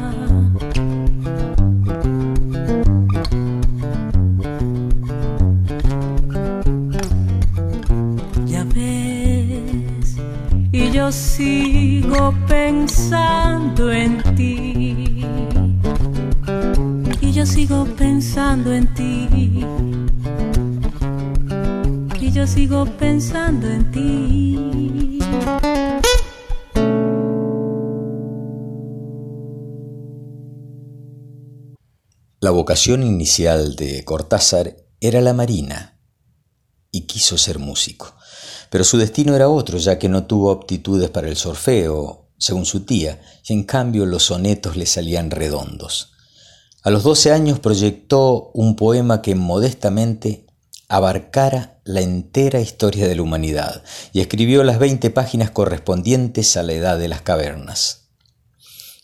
Sigo 12.19 12.35
pensando 12.47 13.91
en 13.91 14.35
ti 14.35 15.25
y 17.21 17.31
yo 17.31 17.45
sigo 17.45 17.85
pensando 17.95 18.73
en 18.73 18.93
ti. 18.93 19.63
Y 22.19 22.31
yo 22.31 22.45
sigo 22.45 22.85
pensando 22.97 23.69
en 23.69 23.91
ti. 23.91 25.19
La 32.41 32.51
vocación 32.51 33.03
inicial 33.03 33.77
de 33.77 34.03
Cortázar 34.03 34.75
era 34.99 35.21
la 35.21 35.33
marina 35.33 36.01
y 36.91 37.01
quiso 37.01 37.37
ser 37.37 37.59
músico, 37.59 38.13
pero 38.69 38.83
su 38.83 38.97
destino 38.97 39.35
era 39.35 39.49
otro, 39.49 39.77
ya 39.77 39.97
que 39.97 40.09
no 40.09 40.25
tuvo 40.25 40.51
aptitudes 40.51 41.09
para 41.09 41.27
el 41.27 41.35
solfeo, 41.35 42.29
según 42.37 42.65
su 42.65 42.81
tía, 42.81 43.21
y 43.47 43.53
en 43.53 43.63
cambio 43.63 44.05
los 44.05 44.23
sonetos 44.23 44.75
le 44.75 44.85
salían 44.85 45.31
redondos. 45.31 46.11
A 46.81 46.89
los 46.89 47.03
12 47.03 47.31
años 47.31 47.59
proyectó 47.59 48.51
un 48.53 48.75
poema 48.75 49.21
que 49.21 49.35
modestamente 49.35 50.45
abarcara 50.87 51.79
la 51.83 52.01
entera 52.01 52.61
historia 52.61 53.07
de 53.07 53.15
la 53.15 53.21
humanidad 53.21 53.83
y 54.13 54.21
escribió 54.21 54.63
las 54.63 54.79
20 54.79 55.09
páginas 55.11 55.51
correspondientes 55.51 56.57
a 56.57 56.63
la 56.63 56.73
edad 56.73 56.97
de 56.97 57.07
las 57.07 57.21
cavernas. 57.21 58.09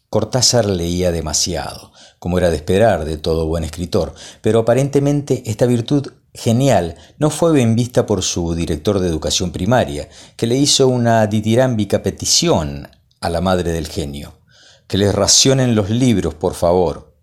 Cortázar 0.10 0.66
leía 0.66 1.12
demasiado, 1.12 1.92
como 2.20 2.38
era 2.38 2.50
de 2.50 2.56
esperar 2.56 3.06
de 3.06 3.18
todo 3.18 3.48
buen 3.48 3.64
escritor, 3.64 4.16
pero 4.42 4.60
aparentemente 4.60 5.44
esta 5.46 5.66
virtud 5.66 6.14
genial 6.36 6.96
no 7.18 7.30
fue 7.30 7.54
bien 7.54 7.76
vista 7.76 8.06
por 8.06 8.22
su 8.22 8.54
director 8.56 9.00
de 9.00 9.08
educación 9.08 9.52
primaria, 9.52 10.10
que 10.36 10.48
le 10.48 10.56
hizo 10.56 10.88
una 10.88 11.26
ditirámbica 11.28 12.04
petición 12.04 12.90
a 13.22 13.30
la 13.30 13.42
madre 13.42 13.72
del 13.72 13.88
genio, 13.88 14.40
que 14.88 14.98
les 14.98 15.16
racionen 15.16 15.76
los 15.76 15.90
libros, 15.90 16.36
por 16.36 16.54
favor. 16.54 17.18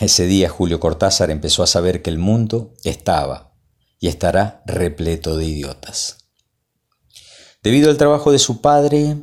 Ese 0.00 0.26
día 0.26 0.48
Julio 0.48 0.80
Cortázar 0.80 1.30
empezó 1.30 1.62
a 1.62 1.66
saber 1.66 2.02
que 2.02 2.10
el 2.10 2.18
mundo 2.18 2.74
estaba 2.84 3.54
y 3.98 4.08
estará 4.08 4.62
repleto 4.66 5.36
de 5.36 5.44
idiotas. 5.44 6.18
Debido 7.62 7.90
al 7.90 7.98
trabajo 7.98 8.32
de 8.32 8.38
su 8.38 8.60
padre, 8.60 9.16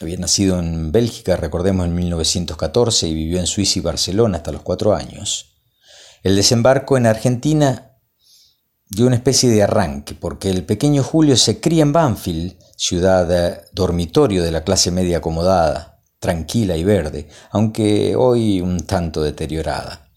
había 0.00 0.16
nacido 0.16 0.60
en 0.60 0.92
Bélgica, 0.92 1.36
recordemos, 1.36 1.86
en 1.86 1.94
1914 1.94 3.08
y 3.08 3.14
vivió 3.14 3.40
en 3.40 3.48
Suiza 3.48 3.80
y 3.80 3.82
Barcelona 3.82 4.36
hasta 4.36 4.52
los 4.52 4.62
cuatro 4.62 4.94
años. 4.94 5.56
El 6.22 6.36
desembarco 6.36 6.96
en 6.96 7.06
Argentina 7.06 7.87
dio 8.90 9.06
una 9.06 9.16
especie 9.16 9.50
de 9.50 9.62
arranque, 9.62 10.14
porque 10.14 10.50
el 10.50 10.64
pequeño 10.64 11.02
Julio 11.02 11.36
se 11.36 11.60
cría 11.60 11.82
en 11.82 11.92
Banfield, 11.92 12.56
ciudad 12.76 13.62
dormitorio 13.72 14.42
de 14.42 14.50
la 14.50 14.64
clase 14.64 14.90
media 14.90 15.18
acomodada, 15.18 16.00
tranquila 16.18 16.76
y 16.76 16.84
verde, 16.84 17.28
aunque 17.50 18.16
hoy 18.16 18.60
un 18.60 18.80
tanto 18.80 19.22
deteriorada. 19.22 20.08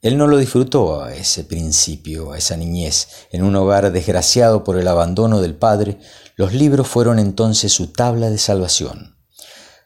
Él 0.00 0.18
no 0.18 0.26
lo 0.26 0.36
disfrutó 0.36 1.02
a 1.02 1.14
ese 1.14 1.44
principio, 1.44 2.32
a 2.32 2.38
esa 2.38 2.58
niñez. 2.58 3.08
En 3.30 3.42
un 3.42 3.56
hogar 3.56 3.90
desgraciado 3.90 4.62
por 4.62 4.76
el 4.78 4.86
abandono 4.86 5.40
del 5.40 5.54
padre, 5.54 5.98
los 6.36 6.52
libros 6.52 6.88
fueron 6.88 7.18
entonces 7.18 7.72
su 7.72 7.86
tabla 7.86 8.28
de 8.28 8.36
salvación. 8.36 9.13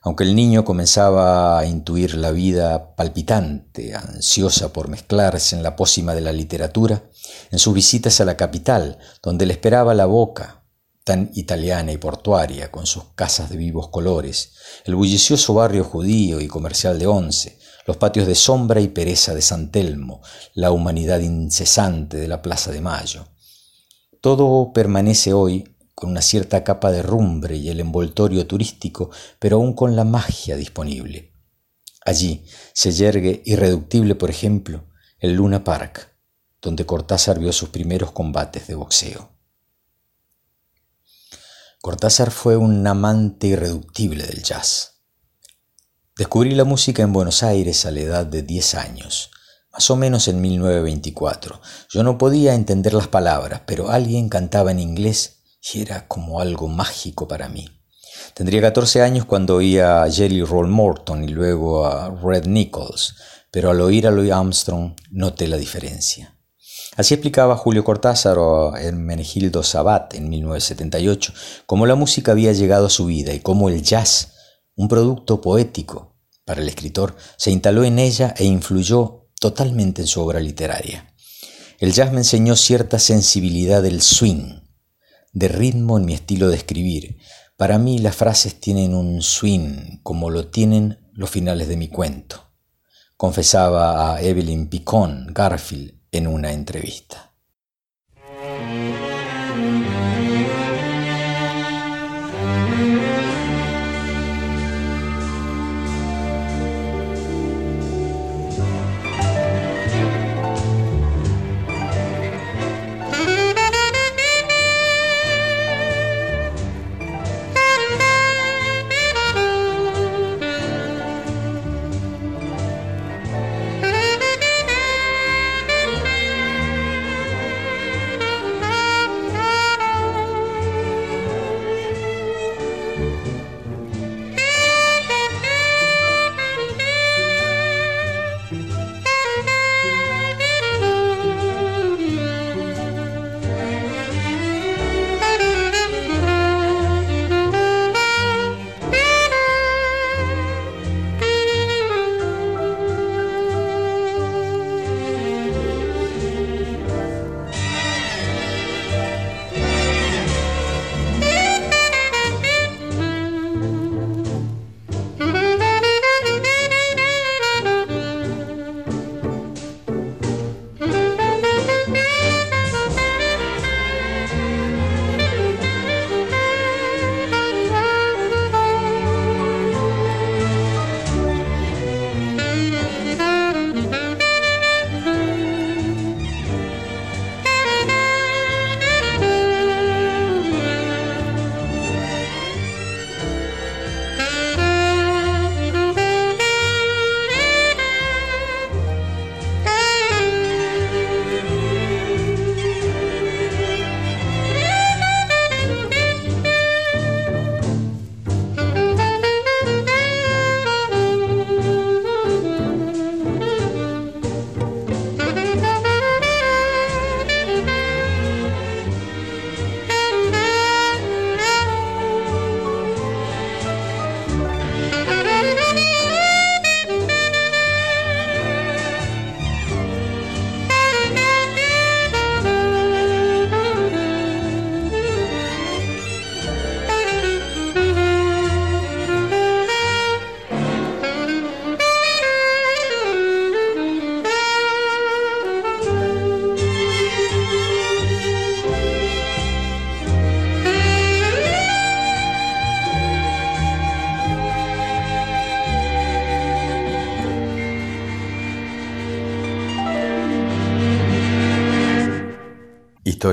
Aunque 0.03 0.25
el 0.25 0.35
niño 0.35 0.65
comenzaba 0.65 1.59
a 1.59 1.67
intuir 1.67 2.15
la 2.15 2.31
vida 2.31 2.95
palpitante, 2.95 3.95
ansiosa 3.95 4.73
por 4.73 4.89
mezclarse 4.89 5.57
en 5.57 5.63
la 5.63 5.75
pócima 5.75 6.15
de 6.15 6.21
la 6.21 6.33
literatura, 6.33 7.03
en 7.51 7.59
sus 7.59 7.75
visitas 7.75 8.21
a 8.21 8.25
la 8.25 8.37
capital, 8.37 8.99
donde 9.23 9.47
le 9.47 9.55
esperaba 9.55 9.95
la 9.95 10.07
boca, 10.07 10.65
tan 11.03 11.31
italiana 11.35 11.91
y 11.91 11.97
portuaria, 11.97 12.71
con 12.71 12.87
sus 12.87 13.05
casas 13.15 13.51
de 13.51 13.57
vivos 13.57 13.89
colores, 13.89 14.53
el 14.85 14.95
bullicioso 14.95 15.55
barrio 15.55 15.83
judío 15.83 16.41
y 16.41 16.47
comercial 16.47 16.99
de 16.99 17.07
Once, 17.07 17.59
los 17.87 17.97
patios 17.97 18.27
de 18.27 18.35
sombra 18.35 18.81
y 18.81 18.89
pereza 18.89 19.35
de 19.35 19.41
San 19.41 19.71
Telmo, 19.71 20.21
la 20.55 20.71
humanidad 20.71 21.21
incesante 21.21 22.19
de 22.19 22.29
la 22.29 22.43
Plaza 22.43 22.71
de 22.71 22.83
Mayo. 22.83 23.27
Todo 24.21 24.73
permanece 24.73 25.33
hoy 25.33 25.78
con 25.99 26.11
una 26.11 26.23
cierta 26.23 26.63
capa 26.63 26.93
de 26.93 27.03
rumbre 27.03 27.57
y 27.57 27.71
el 27.71 27.81
envoltorio 27.81 28.47
turístico, 28.47 29.11
pero 29.41 29.57
aún 29.57 29.73
con 29.73 29.97
la 29.97 30.05
magia 30.05 30.55
disponible. 30.55 31.33
Allí 32.05 32.47
se 32.73 32.93
yergue 32.93 33.43
irreductible, 33.45 34.15
por 34.15 34.31
ejemplo, 34.31 34.85
el 35.19 35.33
Luna 35.33 35.65
Park, 35.65 36.17
donde 36.63 36.87
Cortázar 36.87 37.41
vio 37.41 37.53
sus 37.53 37.71
primeros 37.71 38.13
combates 38.13 38.69
de 38.69 38.77
boxeo. 38.77 39.33
Cortázar 41.81 42.31
fue 42.31 42.57
un 42.57 42.87
amante 42.87 43.49
irreductible 43.49 44.25
del 44.25 44.45
jazz. 44.45 45.03
Descubrí 46.17 46.55
la 46.55 46.63
música 46.63 47.03
en 47.03 47.13
Buenos 47.13 47.43
Aires 47.43 47.85
a 47.87 47.91
la 47.91 48.01
edad 48.03 48.25
de 48.25 48.43
10 48.43 48.75
años, 48.77 49.33
más 49.73 49.91
o 49.91 49.97
menos 49.97 50.29
en 50.29 50.41
1924. 50.41 51.61
Yo 51.91 52.05
no 52.05 52.19
podía 52.19 52.55
entender 52.55 52.95
las 52.95 53.09
palabras, 53.09 53.63
pero 53.67 53.91
alguien 53.91 54.29
cantaba 54.29 54.71
en 54.71 54.79
inglés 54.79 55.38
era 55.75 56.07
como 56.09 56.41
algo 56.41 56.69
mágico 56.69 57.29
para 57.29 57.49
mí. 57.49 57.69
Tendría 58.35 58.61
14 58.61 59.03
años 59.03 59.25
cuando 59.25 59.57
oía 59.57 60.03
a 60.03 60.11
Jelly 60.11 60.43
Roll 60.43 60.69
Morton 60.69 61.25
y 61.25 61.29
luego 61.29 61.87
a 61.87 62.11
Red 62.11 62.47
Nichols, 62.47 63.15
pero 63.51 63.71
al 63.71 63.81
oír 63.81 64.07
a 64.07 64.11
Louis 64.11 64.33
Armstrong 64.33 64.95
noté 65.11 65.47
la 65.47 65.57
diferencia. 65.57 66.35
Así 66.97 67.15
explicaba 67.15 67.57
Julio 67.57 67.85
Cortázar 67.85 68.39
o 68.39 68.73
Menegildo 68.93 69.63
Sabat 69.63 70.15
en 70.15 70.29
1978 70.29 71.33
cómo 71.67 71.87
la 71.87 71.95
música 71.95 72.33
había 72.33 72.53
llegado 72.53 72.87
a 72.87 72.91
su 72.91 73.07
vida 73.07 73.33
y 73.33 73.41
cómo 73.41 73.69
el 73.69 73.83
jazz, 73.83 74.33
un 74.75 74.89
producto 74.89 75.41
poético 75.41 76.17
para 76.45 76.61
el 76.61 76.69
escritor, 76.69 77.15
se 77.37 77.51
instaló 77.51 77.85
en 77.85 77.99
ella 77.99 78.35
e 78.37 78.45
influyó 78.45 79.29
totalmente 79.39 80.03
en 80.03 80.09
su 80.09 80.21
obra 80.21 80.41
literaria. 80.41 81.15
El 81.79 81.93
jazz 81.93 82.11
me 82.11 82.19
enseñó 82.19 82.57
cierta 82.57 82.99
sensibilidad 82.99 83.83
del 83.83 84.03
swing, 84.03 84.58
de 85.39 85.49
ritmo 85.49 85.99
en 85.99 86.05
mi 86.05 86.15
estilo 86.15 86.49
de 86.49 86.57
escribir. 86.57 87.19
Para 87.57 87.79
mí 87.79 87.99
las 87.99 88.17
frases 88.17 88.61
tienen 88.61 88.95
un 88.95 89.23
swing 89.23 90.01
como 90.03 90.31
lo 90.31 90.49
tienen 90.49 90.99
los 91.13 91.31
finales 91.31 91.69
de 91.69 91.77
mi 91.77 91.89
cuento, 91.89 92.53
confesaba 93.17 94.15
a 94.15 94.23
Evelyn 94.23 94.69
Picón 94.69 95.29
Garfield 95.33 95.95
en 96.13 96.27
una 96.27 96.53
entrevista. 96.53 97.28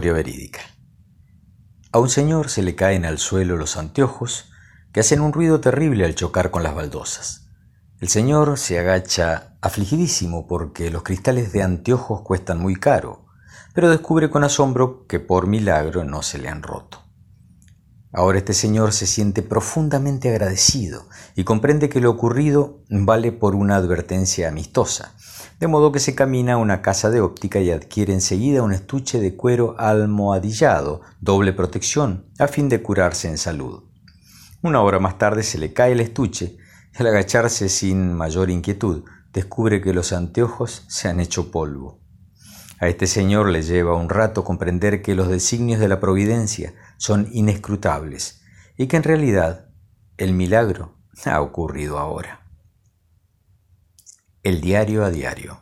Verídica. 0.02 0.60
A 1.92 2.00
un 2.00 2.10
señor 2.10 2.50
se 2.50 2.62
le 2.62 2.76
caen 2.76 3.06
al 3.06 3.18
suelo 3.18 3.56
los 3.56 3.78
anteojos 3.78 4.52
que 4.92 5.00
hacen 5.00 5.22
un 5.22 5.32
ruido 5.32 5.62
terrible 5.62 6.04
al 6.04 6.16
chocar 6.16 6.52
con 6.52 6.64
las 6.64 6.76
baldosas. 6.76 7.48
El 8.02 8.10
señor 8.10 8.58
se 8.58 8.78
agacha 8.78 9.58
afligidísimo 9.62 10.48
porque 10.48 10.92
los 10.92 11.04
cristales 11.04 11.54
de 11.54 11.64
anteojos 11.64 12.22
cuestan 12.22 12.60
muy 12.60 12.76
caro, 12.76 13.26
pero 13.74 13.90
descubre 13.90 14.30
con 14.30 14.44
asombro 14.44 15.06
que 15.08 15.22
por 15.22 15.48
milagro 15.48 16.04
no 16.04 16.22
se 16.22 16.38
le 16.38 16.50
han 16.50 16.64
roto. 16.64 17.02
Ahora 18.12 18.38
este 18.38 18.54
señor 18.54 18.92
se 18.92 19.08
siente 19.08 19.42
profundamente 19.42 20.30
agradecido 20.30 21.08
y 21.36 21.46
comprende 21.46 21.90
que 21.90 22.02
lo 22.02 22.12
ocurrido 22.12 22.84
vale 22.90 23.32
por 23.32 23.56
una 23.56 23.78
advertencia 23.78 24.50
amistosa, 24.50 25.16
de 25.60 25.68
modo 25.68 25.92
que 25.92 26.00
se 26.00 26.16
camina 26.16 26.54
a 26.54 26.58
una 26.58 26.82
casa 26.82 27.10
de 27.10 27.22
óptica 27.22 27.60
y 27.60 27.72
adquiere 27.72 28.14
enseguida 28.14 28.64
un 28.64 28.74
estuche 28.74 29.20
de 29.20 29.36
cuero 29.36 29.76
almohadillado, 29.78 31.02
doble 31.22 31.54
protección, 31.54 32.26
a 32.40 32.48
fin 32.48 32.68
de 32.70 32.82
curarse 32.82 33.30
en 33.30 33.38
salud. 33.38 33.84
Una 34.62 34.82
hora 34.82 35.00
más 35.00 35.18
tarde 35.18 35.44
se 35.44 35.58
le 35.58 35.74
cae 35.74 35.94
el 35.94 36.02
estuche 36.02 36.58
y 36.94 37.02
al 37.02 37.08
agacharse 37.08 37.70
sin 37.70 38.14
mayor 38.14 38.50
inquietud, 38.50 39.04
descubre 39.32 39.82
que 39.82 39.94
los 39.94 40.14
anteojos 40.14 40.86
se 40.88 41.08
han 41.08 41.20
hecho 41.20 41.52
polvo. 41.52 42.00
A 42.80 42.88
este 42.88 43.08
señor 43.08 43.50
le 43.50 43.62
lleva 43.62 43.96
un 43.96 44.10
rato 44.10 44.44
comprender 44.44 45.02
que 45.02 45.16
los 45.16 45.30
designios 45.30 45.80
de 45.80 45.88
la 45.88 46.00
providencia 46.00 46.74
son 46.98 47.30
inescrutables 47.32 48.42
y 48.78 48.88
que 48.88 48.98
en 48.98 49.04
realidad 49.04 49.70
el 50.18 50.34
milagro 50.34 50.98
ha 51.26 51.42
ocurrido 51.42 51.98
ahora. 51.98 52.45
El 54.46 54.62
diario 54.62 55.04
a 55.04 55.10
diario. 55.10 55.58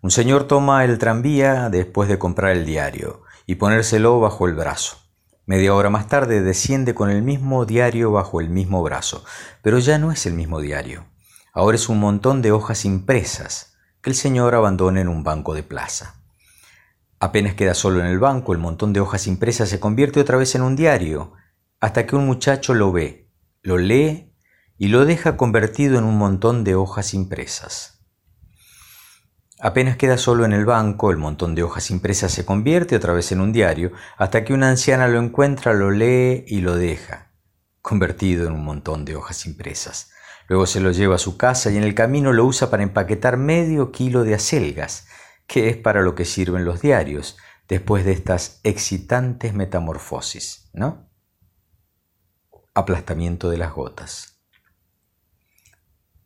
Un 0.00 0.12
señor 0.12 0.44
toma 0.44 0.84
el 0.84 0.96
tranvía 0.98 1.70
después 1.70 2.08
de 2.08 2.20
comprar 2.20 2.52
el 2.52 2.64
diario 2.64 3.24
y 3.46 3.56
ponérselo 3.56 4.20
bajo 4.20 4.46
el 4.46 4.54
brazo. 4.54 4.98
Media 5.44 5.74
hora 5.74 5.90
más 5.90 6.06
tarde 6.06 6.40
desciende 6.40 6.94
con 6.94 7.10
el 7.10 7.22
mismo 7.22 7.66
diario 7.66 8.12
bajo 8.12 8.40
el 8.40 8.48
mismo 8.48 8.80
brazo, 8.84 9.24
pero 9.60 9.80
ya 9.80 9.98
no 9.98 10.12
es 10.12 10.24
el 10.26 10.34
mismo 10.34 10.60
diario. 10.60 11.04
Ahora 11.52 11.74
es 11.74 11.88
un 11.88 11.98
montón 11.98 12.42
de 12.42 12.52
hojas 12.52 12.84
impresas 12.84 13.76
que 14.02 14.10
el 14.10 14.14
señor 14.14 14.54
abandona 14.54 15.00
en 15.00 15.08
un 15.08 15.24
banco 15.24 15.52
de 15.52 15.64
plaza. 15.64 16.22
Apenas 17.18 17.56
queda 17.56 17.74
solo 17.74 17.98
en 17.98 18.06
el 18.06 18.20
banco, 18.20 18.52
el 18.52 18.60
montón 18.60 18.92
de 18.92 19.00
hojas 19.00 19.26
impresas 19.26 19.68
se 19.68 19.80
convierte 19.80 20.20
otra 20.20 20.36
vez 20.36 20.54
en 20.54 20.62
un 20.62 20.76
diario, 20.76 21.32
hasta 21.80 22.06
que 22.06 22.14
un 22.14 22.24
muchacho 22.24 22.72
lo 22.72 22.92
ve, 22.92 23.32
lo 23.62 23.78
lee 23.78 24.25
y 24.78 24.88
lo 24.88 25.04
deja 25.04 25.36
convertido 25.36 25.98
en 25.98 26.04
un 26.04 26.18
montón 26.18 26.64
de 26.64 26.74
hojas 26.74 27.14
impresas. 27.14 27.96
Apenas 29.58 29.96
queda 29.96 30.18
solo 30.18 30.44
en 30.44 30.52
el 30.52 30.66
banco, 30.66 31.10
el 31.10 31.16
montón 31.16 31.54
de 31.54 31.62
hojas 31.62 31.90
impresas 31.90 32.30
se 32.30 32.44
convierte 32.44 32.94
otra 32.94 33.14
vez 33.14 33.32
en 33.32 33.40
un 33.40 33.52
diario, 33.52 33.92
hasta 34.18 34.44
que 34.44 34.52
una 34.52 34.68
anciana 34.68 35.08
lo 35.08 35.18
encuentra, 35.18 35.72
lo 35.72 35.90
lee 35.90 36.44
y 36.46 36.60
lo 36.60 36.76
deja, 36.76 37.32
convertido 37.80 38.46
en 38.46 38.52
un 38.52 38.64
montón 38.64 39.06
de 39.06 39.16
hojas 39.16 39.46
impresas. 39.46 40.10
Luego 40.48 40.66
se 40.66 40.80
lo 40.80 40.90
lleva 40.92 41.14
a 41.14 41.18
su 41.18 41.38
casa 41.38 41.70
y 41.70 41.78
en 41.78 41.84
el 41.84 41.94
camino 41.94 42.34
lo 42.34 42.44
usa 42.44 42.68
para 42.70 42.82
empaquetar 42.82 43.38
medio 43.38 43.92
kilo 43.92 44.24
de 44.24 44.34
acelgas, 44.34 45.06
que 45.46 45.70
es 45.70 45.76
para 45.76 46.02
lo 46.02 46.14
que 46.14 46.26
sirven 46.26 46.66
los 46.66 46.82
diarios, 46.82 47.38
después 47.66 48.04
de 48.04 48.12
estas 48.12 48.60
excitantes 48.62 49.54
metamorfosis, 49.54 50.70
¿no? 50.74 51.08
Aplastamiento 52.74 53.48
de 53.48 53.56
las 53.56 53.72
gotas. 53.72 54.35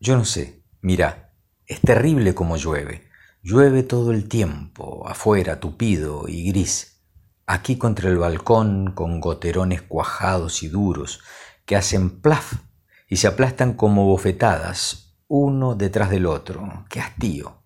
Yo 0.02 0.16
no 0.16 0.24
sé, 0.24 0.64
mira, 0.80 1.34
es 1.66 1.82
terrible 1.82 2.34
como 2.34 2.56
llueve. 2.56 3.10
Llueve 3.42 3.82
todo 3.82 4.12
el 4.12 4.28
tiempo, 4.28 5.06
afuera, 5.06 5.60
tupido 5.60 6.24
y 6.26 6.50
gris. 6.50 7.02
Aquí 7.46 7.76
contra 7.76 8.08
el 8.08 8.16
balcón, 8.16 8.92
con 8.94 9.20
goterones 9.20 9.82
cuajados 9.82 10.62
y 10.62 10.68
duros, 10.68 11.20
que 11.66 11.76
hacen 11.76 12.22
plaf 12.22 12.54
y 13.10 13.16
se 13.16 13.26
aplastan 13.26 13.74
como 13.74 14.06
bofetadas, 14.06 15.18
uno 15.28 15.74
detrás 15.74 16.08
del 16.08 16.24
otro. 16.24 16.86
¡Qué 16.88 17.00
hastío! 17.00 17.62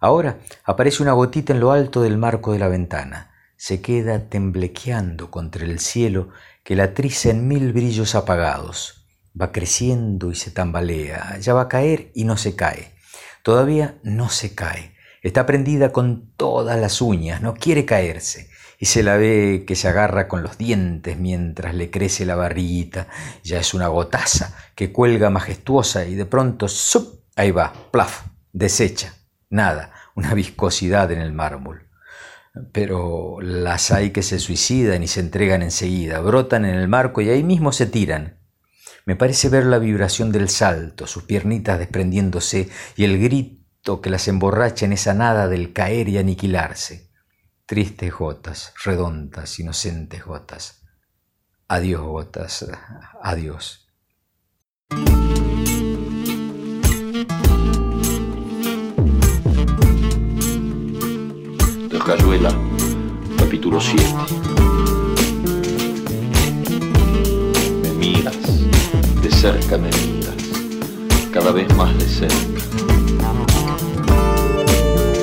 Ahora 0.00 0.40
aparece 0.64 1.02
una 1.02 1.12
gotita 1.12 1.54
en 1.54 1.60
lo 1.60 1.72
alto 1.72 2.02
del 2.02 2.18
marco 2.18 2.52
de 2.52 2.58
la 2.58 2.68
ventana. 2.68 3.32
Se 3.56 3.80
queda 3.80 4.28
temblequeando 4.28 5.30
contra 5.30 5.64
el 5.64 5.78
cielo 5.78 6.28
que 6.62 6.76
la 6.76 6.92
triza 6.92 7.30
en 7.30 7.48
mil 7.48 7.72
brillos 7.72 8.14
apagados. 8.14 9.03
Va 9.40 9.52
creciendo 9.52 10.30
y 10.30 10.34
se 10.34 10.50
tambalea. 10.50 11.38
Ya 11.40 11.54
va 11.54 11.62
a 11.62 11.68
caer 11.68 12.10
y 12.14 12.24
no 12.24 12.36
se 12.36 12.54
cae. 12.54 12.94
Todavía 13.42 13.98
no 14.02 14.30
se 14.30 14.54
cae. 14.54 14.94
Está 15.22 15.46
prendida 15.46 15.90
con 15.90 16.32
todas 16.36 16.78
las 16.78 17.00
uñas, 17.00 17.40
no 17.40 17.54
quiere 17.54 17.84
caerse. 17.84 18.50
Y 18.78 18.86
se 18.86 19.02
la 19.02 19.16
ve 19.16 19.64
que 19.66 19.76
se 19.76 19.88
agarra 19.88 20.28
con 20.28 20.42
los 20.42 20.58
dientes 20.58 21.18
mientras 21.18 21.74
le 21.74 21.90
crece 21.90 22.26
la 22.26 22.36
barriguita. 22.36 23.08
Ya 23.42 23.58
es 23.58 23.72
una 23.72 23.88
gotaza 23.88 24.54
que 24.74 24.92
cuelga 24.92 25.30
majestuosa 25.30 26.04
y 26.04 26.14
de 26.14 26.26
pronto, 26.26 26.68
¡sup! 26.68 27.24
ahí 27.36 27.50
va, 27.50 27.72
plaf, 27.90 28.26
desecha. 28.52 29.14
Nada, 29.48 29.92
una 30.14 30.34
viscosidad 30.34 31.10
en 31.12 31.20
el 31.20 31.32
mármol. 31.32 31.88
Pero 32.72 33.40
las 33.40 33.90
hay 33.90 34.10
que 34.10 34.22
se 34.22 34.38
suicidan 34.38 35.02
y 35.02 35.08
se 35.08 35.20
entregan 35.20 35.62
enseguida, 35.62 36.20
brotan 36.20 36.64
en 36.64 36.76
el 36.76 36.88
marco 36.88 37.20
y 37.20 37.30
ahí 37.30 37.42
mismo 37.42 37.72
se 37.72 37.86
tiran. 37.86 38.38
Me 39.06 39.16
parece 39.16 39.50
ver 39.50 39.66
la 39.66 39.78
vibración 39.78 40.32
del 40.32 40.48
salto, 40.48 41.06
sus 41.06 41.24
piernitas 41.24 41.78
desprendiéndose 41.78 42.70
y 42.96 43.04
el 43.04 43.20
grito 43.20 44.00
que 44.00 44.08
las 44.08 44.28
emborracha 44.28 44.86
en 44.86 44.94
esa 44.94 45.12
nada 45.12 45.46
del 45.46 45.74
caer 45.74 46.08
y 46.08 46.16
aniquilarse. 46.16 47.10
Tristes 47.66 48.14
gotas, 48.14 48.72
redondas, 48.82 49.58
inocentes 49.58 50.24
gotas. 50.24 50.82
Adiós 51.68 52.02
gotas, 52.02 52.66
adiós. 53.22 53.88
Cayuela, 62.06 62.54
capítulo 63.38 63.80
7. 63.80 64.93
Cerca 69.44 69.76
me 69.76 69.90
miras, 69.90 70.34
cada 71.30 71.52
vez 71.52 71.68
más 71.76 71.92
de 71.98 72.06
cerca. 72.06 72.62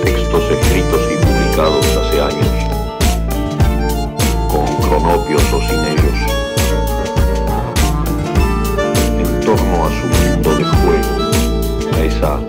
Textos 0.03 0.43
escritos 0.43 1.01
y 1.11 1.25
publicados 1.25 1.85
hace 1.97 2.21
años, 2.21 2.47
con 4.47 4.67
cronopios 4.87 5.41
o 5.51 5.59
sin 5.61 5.79
ellos, 5.93 6.19
en 9.17 9.41
torno 9.43 9.85
a 9.85 9.89
su 9.89 10.05
mundo 10.05 10.49
de 10.55 10.65
juego, 10.65 11.13
a 11.95 12.03
esa 12.03 12.39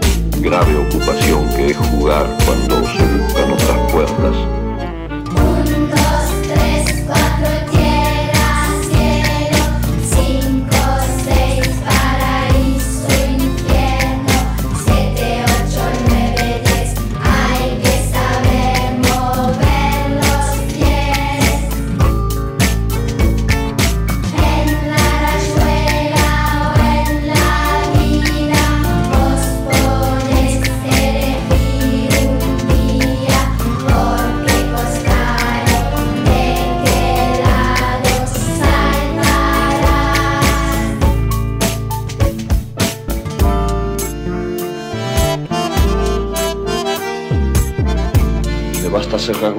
grave 0.42 0.76
ocupación 0.76 1.48
que 1.56 1.70
es 1.70 1.76
jugar 1.78 2.36
cuando 2.44 2.74
se 2.84 3.02
buscan 3.16 3.50
otras 3.50 3.92
puertas 3.92 4.61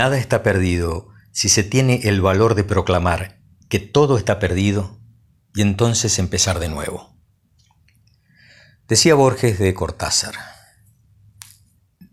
Nada 0.00 0.16
está 0.16 0.42
perdido 0.42 1.08
si 1.30 1.50
se 1.50 1.62
tiene 1.62 2.00
el 2.04 2.22
valor 2.22 2.54
de 2.54 2.64
proclamar 2.64 3.38
que 3.68 3.78
todo 3.80 4.16
está 4.16 4.38
perdido 4.38 4.98
y 5.54 5.60
entonces 5.60 6.18
empezar 6.18 6.58
de 6.58 6.70
nuevo. 6.70 7.14
Decía 8.88 9.14
Borges 9.14 9.58
de 9.58 9.74
Cortázar, 9.74 10.36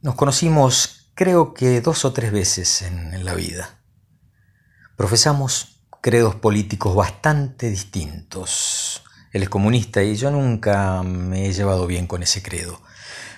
nos 0.02 0.16
conocimos 0.16 1.12
creo 1.16 1.54
que 1.54 1.80
dos 1.80 2.04
o 2.04 2.12
tres 2.12 2.34
veces 2.34 2.82
en, 2.82 3.24
la 3.24 3.34
vida. 3.36 3.80
Profesamos 4.98 5.80
credos 6.02 6.36
políticos 6.36 6.94
bastante 6.94 7.70
distintos. 7.70 9.02
Él 9.32 9.44
es 9.44 9.50
comunista 9.50 10.04
y 10.04 10.18
yo 10.18 10.30
nunca 10.30 11.04
me 11.04 11.46
he 11.46 11.54
llevado 11.54 11.88
bien 11.88 12.06
con 12.06 12.22
ese 12.22 12.44
credo. 12.44 12.82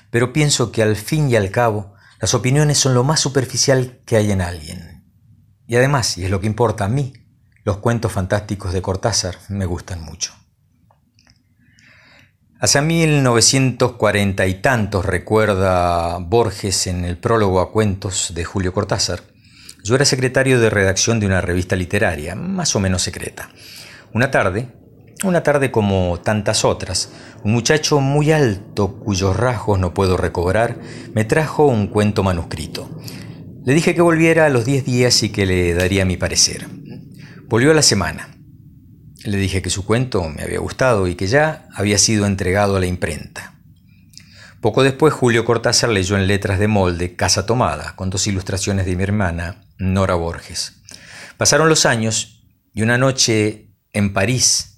Pero 0.10 0.34
pienso 0.34 0.72
que 0.72 0.82
al 0.82 0.96
fin 0.96 1.30
y 1.30 1.36
al 1.36 1.52
cabo 1.52 1.99
las 2.20 2.34
opiniones 2.34 2.78
son 2.78 2.94
lo 2.94 3.04
más 3.04 3.20
superficial 3.20 4.02
que 4.06 4.18
hay 4.18 4.32
en 4.32 4.42
alguien. 4.42 5.06
Y 5.68 5.76
además, 5.78 6.18
y 6.18 6.26
es 6.26 6.32
lo 6.32 6.42
que 6.42 6.48
importa 6.48 6.86
a 6.86 6.90
mí, 6.90 7.14
los 7.64 7.78
cuentos 7.78 8.12
fantásticos 8.12 8.74
de 8.74 8.82
Cortázar 8.82 9.38
me 9.50 9.66
gustan 9.66 10.02
mucho. 10.02 10.34
Hacia 12.60 12.82
1940 12.82 14.46
y 14.48 14.56
tantos 14.56 15.06
recuerda 15.06 16.18
Borges 16.18 16.88
en 16.88 17.06
el 17.06 17.18
prólogo 17.18 17.62
a 17.62 17.72
cuentos 17.72 18.34
de 18.36 18.44
Julio 18.44 18.74
Cortázar, 18.74 19.22
yo 19.82 19.96
era 19.96 20.04
secretario 20.04 20.60
de 20.60 20.70
redacción 20.70 21.22
de 21.22 21.26
una 21.26 21.40
revista 21.40 21.78
literaria, 21.78 22.36
más 22.36 22.76
o 22.76 22.82
menos 22.82 23.02
secreta. 23.02 23.50
Una 24.12 24.30
tarde, 24.30 24.68
una 25.24 25.44
tarde 25.44 25.72
como 25.72 26.20
tantas 26.24 26.64
otras, 26.64 27.12
un 27.44 27.52
muchacho 27.52 28.00
muy 28.00 28.32
alto 28.32 29.00
cuyos 29.00 29.36
rasgos 29.36 29.80
no 29.80 29.94
puedo 29.94 30.18
recobrar 30.18 30.80
me 31.14 31.26
trajo 31.26 31.66
un 31.66 31.88
cuento 31.88 32.24
manuscrito. 32.24 32.90
Le 33.66 33.74
dije 33.74 33.94
que 33.94 34.02
volviera 34.02 34.46
a 34.46 34.50
los 34.50 34.66
diez 34.66 34.86
días 34.86 35.22
y 35.24 35.30
que 35.30 35.46
le 35.46 35.74
daría 35.74 36.06
mi 36.06 36.18
parecer. 36.18 36.68
Volvió 37.48 37.72
a 37.72 37.74
la 37.74 37.82
semana. 37.82 38.30
Le 39.26 39.38
dije 39.38 39.62
que 39.62 39.70
su 39.70 39.86
cuento 39.86 40.24
me 40.30 40.44
había 40.44 40.60
gustado 40.60 41.08
y 41.08 41.16
que 41.16 41.28
ya 41.28 41.68
había 41.74 41.98
sido 41.98 42.26
entregado 42.26 42.78
a 42.78 42.80
la 42.80 42.86
imprenta. 42.86 43.56
Poco 44.62 44.84
después 44.84 45.14
Julio 45.14 45.46
Cortázar 45.46 45.90
leyó 45.90 46.18
en 46.18 46.28
letras 46.28 46.60
de 46.60 46.68
molde 46.68 47.16
Casa 47.16 47.46
Tomada, 47.46 47.96
con 47.96 48.10
dos 48.10 48.28
ilustraciones 48.28 48.86
de 48.86 48.96
mi 48.96 49.04
hermana, 49.04 49.64
Nora 49.78 50.16
Borges. 50.16 50.82
Pasaron 51.38 51.70
los 51.70 51.86
años 51.86 52.44
y 52.74 52.82
una 52.82 52.98
noche 52.98 53.72
en 53.94 54.14
París 54.14 54.69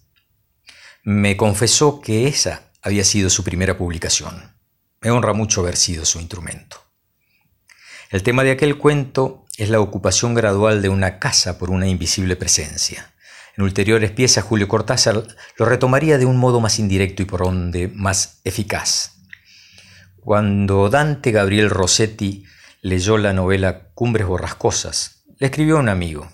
me 1.03 1.35
confesó 1.35 1.99
que 1.99 2.27
esa 2.27 2.71
había 2.81 3.03
sido 3.03 3.29
su 3.29 3.43
primera 3.43 3.77
publicación. 3.77 4.55
Me 5.01 5.09
honra 5.09 5.33
mucho 5.33 5.61
haber 5.61 5.75
sido 5.75 6.05
su 6.05 6.19
instrumento. 6.19 6.77
El 8.11 8.23
tema 8.23 8.43
de 8.43 8.51
aquel 8.51 8.77
cuento 8.77 9.45
es 9.57 9.69
la 9.69 9.79
ocupación 9.79 10.35
gradual 10.35 10.81
de 10.81 10.89
una 10.89 11.17
casa 11.17 11.57
por 11.57 11.71
una 11.71 11.87
invisible 11.87 12.35
presencia. 12.35 13.13
En 13.57 13.63
ulteriores 13.63 14.11
piezas, 14.11 14.43
Julio 14.43 14.67
Cortázar 14.67 15.23
lo 15.57 15.65
retomaría 15.65 16.17
de 16.17 16.25
un 16.25 16.37
modo 16.37 16.59
más 16.59 16.77
indirecto 16.77 17.23
y 17.23 17.25
por 17.25 17.41
donde 17.41 17.87
más 17.87 18.41
eficaz. 18.43 19.13
Cuando 20.19 20.89
Dante 20.89 21.31
Gabriel 21.31 21.69
Rossetti 21.69 22.45
leyó 22.81 23.17
la 23.17 23.33
novela 23.33 23.89
Cumbres 23.95 24.27
Borrascosas, 24.27 25.23
le 25.39 25.47
escribió 25.47 25.77
a 25.77 25.79
un 25.79 25.89
amigo. 25.89 26.31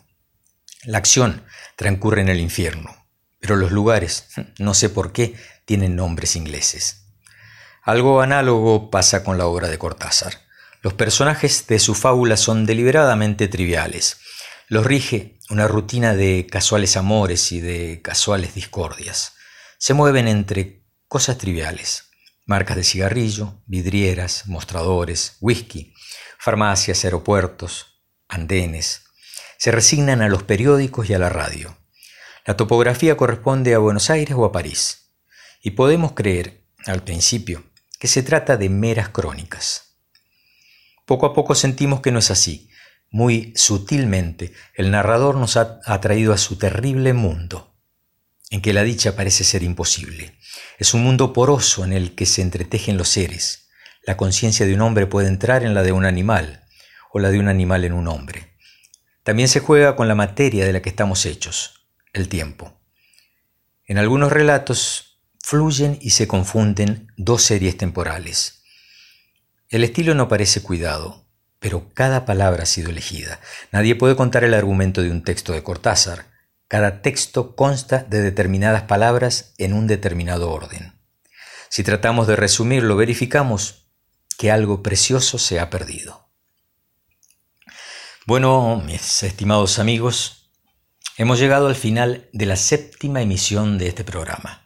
La 0.84 0.98
acción 0.98 1.44
transcurre 1.78 2.22
en 2.22 2.30
el 2.30 2.40
infierno, 2.40 2.97
pero 3.40 3.56
los 3.56 3.72
lugares, 3.72 4.28
no 4.60 4.74
sé 4.74 4.90
por 4.90 5.12
qué, 5.12 5.36
tienen 5.66 5.96
nombres 5.96 6.36
ingleses. 6.36 7.06
Algo 7.84 8.22
análogo 8.22 8.90
pasa 8.90 9.24
con 9.24 9.38
la 9.38 9.46
obra 9.46 9.68
de 9.68 9.78
Cortázar. 9.78 10.34
Los 10.82 10.94
personajes 10.94 11.68
de 11.68 11.80
su 11.80 11.96
fábula 11.96 12.38
son 12.38 12.66
deliberadamente 12.66 13.48
triviales. 13.48 14.18
Los 14.68 14.86
rige 14.86 15.40
una 15.50 15.68
rutina 15.68 16.14
de 16.14 16.48
casuales 16.50 16.98
amores 16.98 17.52
y 17.52 17.62
de 17.62 18.02
casuales 18.04 18.54
discordias. 18.56 19.34
Se 19.78 19.94
mueven 19.94 20.28
entre 20.28 20.84
cosas 21.08 21.38
triviales 21.38 22.08
marcas 22.48 22.78
de 22.78 22.84
cigarrillo, 22.84 23.62
vidrieras, 23.68 24.48
mostradores, 24.48 25.36
whisky, 25.42 25.94
farmacias, 26.40 27.04
aeropuertos, 27.04 28.02
andenes. 28.28 29.04
Se 29.58 29.72
resignan 29.72 30.22
a 30.22 30.30
los 30.30 30.44
periódicos 30.44 31.10
y 31.10 31.14
a 31.14 31.20
la 31.20 31.30
radio. 31.30 31.78
La 32.48 32.56
topografía 32.56 33.18
corresponde 33.18 33.74
a 33.74 33.78
Buenos 33.78 34.10
Aires 34.10 34.34
o 34.38 34.46
a 34.46 34.54
París. 34.54 35.12
Y 35.62 35.72
podemos 35.72 36.14
creer, 36.14 36.64
al 36.86 37.04
principio, 37.04 37.66
que 38.00 38.08
se 38.08 38.24
trata 38.24 38.56
de 38.56 38.70
meras 38.70 39.10
crónicas. 39.10 39.98
Poco 41.06 41.26
a 41.26 41.34
poco 41.34 41.56
sentimos 41.56 42.00
que 42.00 42.14
no 42.14 42.20
es 42.20 42.32
así. 42.32 42.70
Muy 43.12 43.52
sutilmente, 43.58 44.54
el 44.76 44.92
narrador 44.92 45.36
nos 45.36 45.58
ha 45.58 45.82
atraído 45.84 46.32
a 46.32 46.38
su 46.38 46.58
terrible 46.58 47.12
mundo, 47.12 47.76
en 48.50 48.62
que 48.62 48.72
la 48.72 48.84
dicha 48.84 49.18
parece 49.18 49.44
ser 49.44 49.62
imposible. 49.62 50.38
Es 50.78 50.94
un 50.94 51.04
mundo 51.04 51.34
poroso 51.34 51.84
en 51.84 51.92
el 51.92 52.16
que 52.16 52.26
se 52.26 52.42
entretejen 52.42 52.96
los 52.96 53.10
seres. 53.10 53.68
La 54.04 54.16
conciencia 54.16 54.66
de 54.66 54.74
un 54.74 54.80
hombre 54.80 55.06
puede 55.06 55.28
entrar 55.28 55.64
en 55.64 55.74
la 55.74 55.84
de 55.84 55.92
un 55.92 56.06
animal, 56.06 56.64
o 57.12 57.20
la 57.20 57.30
de 57.30 57.40
un 57.40 57.50
animal 57.50 57.84
en 57.84 57.92
un 57.92 58.08
hombre. 58.08 58.54
También 59.24 59.50
se 59.50 59.60
juega 59.60 59.98
con 59.98 60.08
la 60.08 60.16
materia 60.16 60.66
de 60.66 60.72
la 60.72 60.82
que 60.82 60.88
estamos 60.88 61.26
hechos, 61.26 61.77
el 62.18 62.30
tiempo. 62.30 62.82
En 63.86 63.98
algunos 63.98 64.32
relatos 64.32 65.22
fluyen 65.42 65.98
y 66.02 66.10
se 66.10 66.28
confunden 66.28 67.08
dos 67.16 67.42
series 67.44 67.78
temporales. 67.78 68.64
El 69.70 69.84
estilo 69.84 70.14
no 70.14 70.28
parece 70.28 70.62
cuidado, 70.62 71.26
pero 71.60 71.90
cada 71.94 72.26
palabra 72.26 72.64
ha 72.64 72.66
sido 72.66 72.90
elegida. 72.90 73.40
Nadie 73.72 73.96
puede 73.96 74.16
contar 74.16 74.44
el 74.44 74.54
argumento 74.54 75.02
de 75.02 75.12
un 75.12 75.24
texto 75.24 75.54
de 75.54 75.64
Cortázar, 75.64 76.26
cada 76.68 77.02
texto 77.02 77.56
consta 77.56 78.04
de 78.04 78.22
determinadas 78.22 78.84
palabras 78.84 79.54
en 79.58 79.74
un 79.74 79.88
determinado 79.88 80.52
orden. 80.52 81.00
Si 81.70 81.84
tratamos 81.84 82.28
de 82.28 82.36
resumirlo, 82.36 82.98
verificamos 82.98 83.90
que 84.38 84.52
algo 84.52 84.84
precioso 84.84 85.38
se 85.38 85.60
ha 85.60 85.70
perdido. 85.70 86.30
Bueno, 88.26 88.82
mis 88.86 89.24
estimados 89.24 89.80
amigos, 89.80 90.37
hemos 91.18 91.40
llegado 91.40 91.68
al 91.68 91.76
final 91.76 92.30
de 92.32 92.46
la 92.46 92.56
séptima 92.56 93.22
emisión 93.22 93.78
de 93.78 93.88
este 93.88 94.04
programa. 94.04 94.62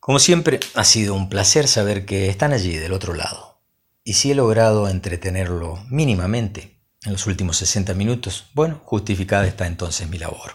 Como 0.00 0.18
siempre, 0.18 0.60
ha 0.74 0.84
sido 0.84 1.14
un 1.14 1.28
placer 1.28 1.68
saber 1.68 2.06
que 2.06 2.28
están 2.28 2.52
allí 2.52 2.76
del 2.76 2.92
otro 2.92 3.14
lado. 3.14 3.62
Y 4.02 4.14
si 4.14 4.32
he 4.32 4.34
logrado 4.34 4.88
entretenerlo 4.88 5.82
mínimamente, 5.88 6.80
en 7.04 7.12
los 7.12 7.26
últimos 7.26 7.58
60 7.58 7.94
minutos, 7.94 8.50
bueno, 8.54 8.80
justificada 8.84 9.46
está 9.46 9.66
entonces 9.66 10.08
mi 10.08 10.18
labor. 10.18 10.52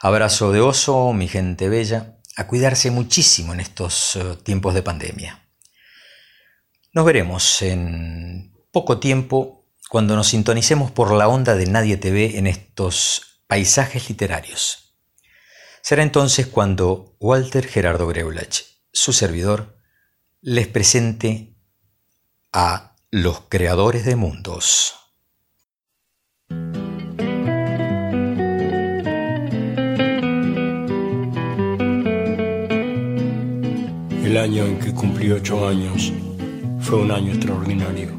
Abrazo 0.00 0.52
de 0.52 0.60
oso, 0.60 1.12
mi 1.12 1.28
gente 1.28 1.68
bella, 1.68 2.18
a 2.36 2.46
cuidarse 2.46 2.90
muchísimo 2.90 3.54
en 3.54 3.60
estos 3.60 4.16
eh, 4.16 4.36
tiempos 4.42 4.74
de 4.74 4.82
pandemia. 4.82 5.48
Nos 6.92 7.04
veremos 7.04 7.62
en 7.62 8.52
poco 8.72 8.98
tiempo 8.98 9.66
cuando 9.88 10.16
nos 10.16 10.28
sintonicemos 10.28 10.90
por 10.90 11.12
la 11.12 11.28
onda 11.28 11.54
de 11.54 11.66
Nadie 11.66 11.96
TV 11.96 12.38
en 12.38 12.48
estos 12.48 13.33
paisajes 13.54 14.08
literarios. 14.08 14.96
Será 15.80 16.02
entonces 16.02 16.48
cuando 16.48 17.16
Walter 17.20 17.68
Gerardo 17.68 18.08
Greulach, 18.08 18.62
su 18.92 19.12
servidor, 19.12 19.78
les 20.40 20.66
presente 20.66 21.56
a 22.52 22.96
los 23.12 23.42
creadores 23.48 24.04
de 24.04 24.16
mundos. 24.16 24.96
El 34.24 34.36
año 34.36 34.64
en 34.64 34.80
que 34.80 34.92
cumplí 34.92 35.30
ocho 35.30 35.68
años 35.68 36.12
fue 36.80 36.98
un 36.98 37.12
año 37.12 37.32
extraordinario. 37.32 38.18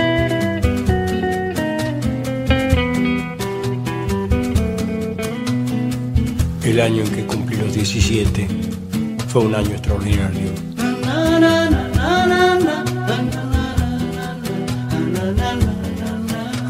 El 6.71 6.79
año 6.79 7.03
en 7.03 7.11
que 7.13 7.25
cumplí 7.25 7.57
los 7.57 7.73
17 7.73 8.47
fue 9.27 9.41
un 9.41 9.53
año 9.53 9.71
extraordinario. 9.71 10.51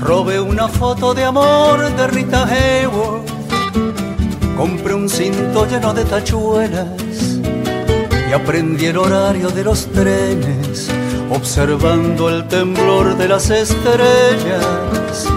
Robé 0.01 0.39
una 0.39 0.67
foto 0.67 1.13
de 1.13 1.23
amor 1.23 1.95
de 1.95 2.07
Rita 2.07 2.47
Hayworth. 2.47 3.29
Compré 4.57 4.95
un 4.95 5.07
cinto 5.07 5.67
lleno 5.67 5.93
de 5.93 6.03
tachuelas 6.05 7.39
y 8.27 8.33
aprendí 8.33 8.87
el 8.87 8.97
horario 8.97 9.51
de 9.51 9.63
los 9.63 9.85
trenes, 9.91 10.89
observando 11.29 12.27
el 12.27 12.47
temblor 12.47 13.15
de 13.19 13.27
las 13.27 13.51
estrellas. 13.51 15.30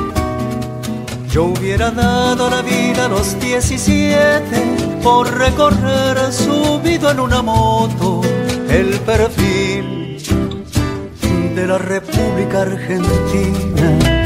Yo 1.35 1.47
hubiera 1.47 1.91
dado 1.91 2.49
la 2.49 2.63
vida 2.63 3.07
a 3.07 3.09
los 3.09 3.41
17 3.41 5.01
por 5.03 5.37
recorrer 5.37 6.33
subido 6.33 7.11
en 7.11 7.19
una 7.19 7.43
moto 7.43 8.21
el 8.69 9.01
perfil 9.01 10.17
de 11.57 11.67
la 11.67 11.79
República 11.79 12.63
Argentina 12.63 14.24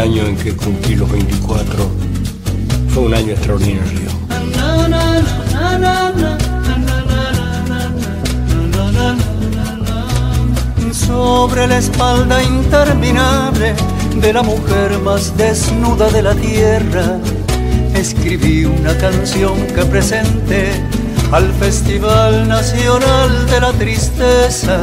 año 0.00 0.24
en 0.24 0.36
que 0.36 0.56
cumplí 0.56 0.94
los 0.94 1.12
24 1.12 1.90
fue 2.88 3.02
un 3.02 3.14
año 3.14 3.32
extraordinario. 3.32 4.08
Sobre 10.90 11.66
la 11.66 11.76
espalda 11.76 12.42
interminable 12.42 13.74
de 14.16 14.32
la 14.32 14.42
mujer 14.42 14.98
más 15.00 15.36
desnuda 15.36 16.08
de 16.08 16.22
la 16.22 16.34
tierra, 16.34 17.18
escribí 17.94 18.64
una 18.64 18.96
canción 18.96 19.54
que 19.74 19.84
presenté 19.84 20.70
al 21.30 21.52
Festival 21.54 22.48
Nacional 22.48 23.46
de 23.50 23.60
la 23.60 23.72
Tristeza 23.72 24.82